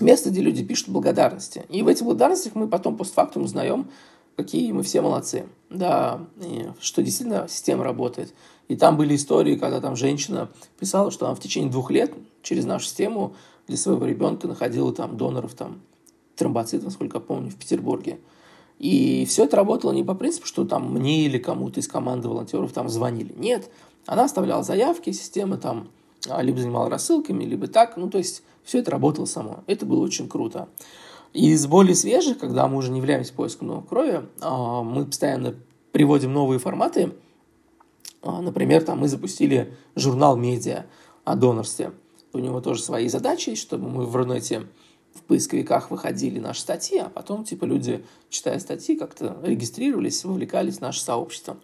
место, 0.00 0.30
где 0.30 0.40
люди 0.40 0.64
пишут 0.64 0.88
благодарности. 0.88 1.64
И 1.68 1.82
в 1.82 1.88
этих 1.88 2.04
благодарностях 2.04 2.56
мы 2.56 2.66
потом 2.66 2.96
постфактум 2.96 3.44
узнаем, 3.44 3.88
какие 4.34 4.72
мы 4.72 4.82
все 4.82 5.02
молодцы. 5.02 5.46
Да, 5.70 6.26
что 6.80 7.00
действительно 7.00 7.46
система 7.48 7.84
работает. 7.84 8.34
И 8.66 8.74
там 8.74 8.96
были 8.96 9.14
истории, 9.14 9.54
когда 9.54 9.80
там 9.80 9.94
женщина 9.94 10.50
писала, 10.80 11.12
что 11.12 11.26
она 11.26 11.36
в 11.36 11.40
течение 11.40 11.70
двух 11.70 11.92
лет 11.92 12.12
через 12.42 12.64
нашу 12.64 12.86
систему 12.86 13.36
для 13.68 13.76
своего 13.76 14.04
ребенка 14.04 14.48
находила 14.48 14.92
там 14.92 15.16
доноров 15.16 15.54
там 15.54 15.80
тромбоцитов, 16.34 16.86
насколько 16.86 17.18
я 17.18 17.20
помню, 17.20 17.50
в 17.50 17.56
Петербурге. 17.56 18.18
И 18.78 19.24
все 19.26 19.44
это 19.44 19.56
работало 19.56 19.92
не 19.92 20.02
по 20.02 20.14
принципу, 20.14 20.46
что 20.46 20.64
там 20.64 20.92
мне 20.92 21.24
или 21.26 21.38
кому-то 21.38 21.80
из 21.80 21.88
команды 21.88 22.28
волонтеров 22.28 22.72
там 22.72 22.88
звонили. 22.88 23.32
Нет, 23.36 23.70
она 24.06 24.24
оставляла 24.24 24.62
заявки, 24.62 25.10
система 25.12 25.56
там 25.56 25.88
а, 26.28 26.42
либо 26.42 26.58
занимала 26.58 26.90
рассылками, 26.90 27.44
либо 27.44 27.66
так. 27.66 27.96
Ну, 27.96 28.10
то 28.10 28.18
есть 28.18 28.42
все 28.64 28.78
это 28.78 28.90
работало 28.90 29.26
само. 29.26 29.62
Это 29.66 29.86
было 29.86 30.00
очень 30.00 30.28
круто. 30.28 30.68
Из 31.32 31.66
более 31.66 31.94
свежих, 31.94 32.38
когда 32.38 32.68
мы 32.68 32.76
уже 32.76 32.90
не 32.90 32.98
являемся 32.98 33.32
поиском 33.32 33.68
новой 33.68 33.84
крови, 33.84 34.22
а, 34.40 34.82
мы 34.82 35.04
постоянно 35.04 35.54
приводим 35.92 36.32
новые 36.32 36.58
форматы. 36.58 37.12
А, 38.22 38.40
например, 38.40 38.82
там 38.82 39.00
мы 39.00 39.08
запустили 39.08 39.74
журнал 39.94 40.36
«Медиа» 40.36 40.86
о 41.24 41.36
донорстве. 41.36 41.92
У 42.32 42.38
него 42.38 42.60
тоже 42.60 42.82
свои 42.82 43.08
задачи, 43.08 43.54
чтобы 43.54 43.88
мы 43.88 44.06
в 44.06 44.16
Рунете 44.16 44.66
в 45.14 45.22
поисковиках 45.22 45.90
выходили 45.90 46.38
наши 46.38 46.60
статьи, 46.60 46.98
а 46.98 47.08
потом, 47.08 47.44
типа, 47.44 47.64
люди, 47.64 48.04
читая 48.28 48.58
статьи, 48.58 48.96
как-то 48.96 49.36
регистрировались, 49.42 50.24
вовлекались 50.24 50.78
в 50.78 50.80
наше 50.80 51.00
сообщество. 51.00 51.56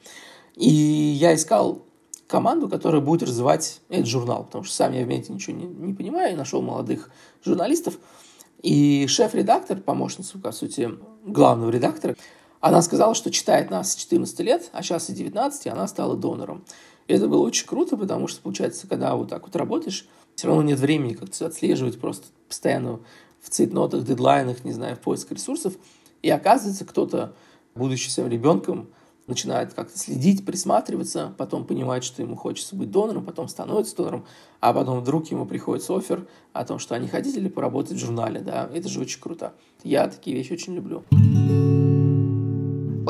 И 0.55 0.69
я 0.69 1.35
искал 1.35 1.83
команду, 2.27 2.69
которая 2.69 3.01
будет 3.01 3.25
развивать 3.25 3.81
этот 3.89 4.07
журнал, 4.07 4.45
потому 4.45 4.65
что 4.65 4.75
сам 4.75 4.93
я 4.93 5.05
в 5.05 5.09
медиа 5.09 5.33
ничего 5.33 5.57
не, 5.57 5.67
не 5.67 5.95
понимаю, 5.95 6.33
и 6.33 6.37
нашел 6.37 6.63
молодых 6.63 7.11
журналистов. 7.45 7.99
И 8.63 9.07
шеф-редактор, 9.09 9.79
помощница, 9.79 10.39
по 10.39 10.53
сути, 10.53 10.91
главного 11.25 11.71
редактора, 11.71 12.17
она 12.61 12.83
сказала, 12.83 13.15
что 13.15 13.31
читает 13.31 13.71
нас 13.71 13.93
с 13.93 13.97
14 13.97 14.39
лет, 14.41 14.71
а 14.73 14.83
сейчас 14.83 15.09
и 15.11 15.15
19, 15.15 15.67
и 15.67 15.71
она 15.71 15.89
стала 15.89 16.17
донором. 16.17 16.65
И 17.09 17.13
это 17.13 17.27
было 17.27 17.41
очень 17.41 17.67
круто, 17.67 17.97
потому 17.97 18.29
что, 18.29 18.41
получается, 18.43 18.87
когда 18.87 19.17
вот 19.17 19.31
так 19.31 19.45
вот 19.45 19.57
работаешь, 19.57 20.07
все 20.37 20.47
равно 20.47 20.63
нет 20.63 20.79
времени 20.79 21.15
как-то 21.15 21.47
отслеживать 21.47 21.99
просто 21.99 22.29
постоянно 22.49 23.01
в 23.43 23.51
цейтнотах, 23.51 24.05
дедлайнах, 24.05 24.65
не 24.65 24.73
знаю, 24.73 24.97
в 24.97 25.01
поиск 25.01 25.31
ресурсов. 25.33 25.75
И 26.23 26.31
оказывается, 26.31 26.85
кто-то, 26.85 27.35
будучи 27.75 28.09
своим 28.09 28.29
ребенком, 28.29 28.89
начинает 29.27 29.73
как-то 29.73 29.97
следить, 29.99 30.45
присматриваться, 30.45 31.33
потом 31.39 31.65
понимает, 31.65 32.05
что 32.05 32.21
ему 32.21 32.37
хочется 32.37 32.77
быть 32.77 32.91
донором, 32.91 33.25
потом 33.25 33.49
становится 33.49 33.97
донором, 33.97 34.27
а 34.61 34.75
потом 34.75 35.01
вдруг 35.01 35.31
ему 35.31 35.47
приходит 35.47 35.89
офер 35.89 36.27
о 36.53 36.65
том, 36.65 36.79
что 36.79 36.95
они 36.95 37.09
хотели 37.09 37.49
поработать 37.49 37.97
в 37.97 38.01
журнале, 38.01 38.41
да, 38.41 38.69
это 38.75 38.89
же 38.89 39.01
очень 39.01 39.21
круто. 39.21 39.55
Я 39.83 40.09
такие 40.09 40.37
вещи 40.37 40.53
очень 40.53 40.75
люблю. 40.75 41.05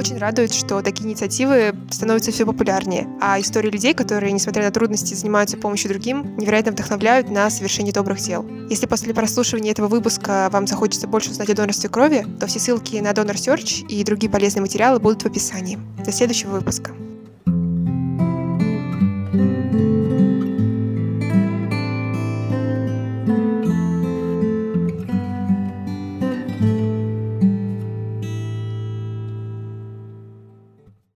Очень 0.00 0.16
радует, 0.16 0.54
что 0.54 0.80
такие 0.80 1.06
инициативы 1.06 1.74
становятся 1.90 2.32
все 2.32 2.46
популярнее, 2.46 3.06
а 3.20 3.38
истории 3.38 3.68
людей, 3.68 3.92
которые, 3.92 4.32
несмотря 4.32 4.62
на 4.64 4.70
трудности, 4.70 5.12
занимаются 5.12 5.58
помощью 5.58 5.90
другим, 5.90 6.38
невероятно 6.38 6.72
вдохновляют 6.72 7.28
на 7.28 7.50
совершение 7.50 7.92
добрых 7.92 8.18
дел. 8.18 8.46
Если 8.70 8.86
после 8.86 9.12
прослушивания 9.12 9.72
этого 9.72 9.88
выпуска 9.88 10.48
вам 10.52 10.66
захочется 10.66 11.06
больше 11.06 11.32
узнать 11.32 11.50
о 11.50 11.54
донорстве 11.54 11.90
крови, 11.90 12.24
то 12.40 12.46
все 12.46 12.58
ссылки 12.58 12.96
на 12.96 13.10
Donor 13.10 13.34
Search 13.34 13.86
и 13.88 14.02
другие 14.02 14.32
полезные 14.32 14.62
материалы 14.62 15.00
будут 15.00 15.22
в 15.22 15.26
описании. 15.26 15.78
До 16.02 16.10
следующего 16.10 16.52
выпуска. 16.52 16.92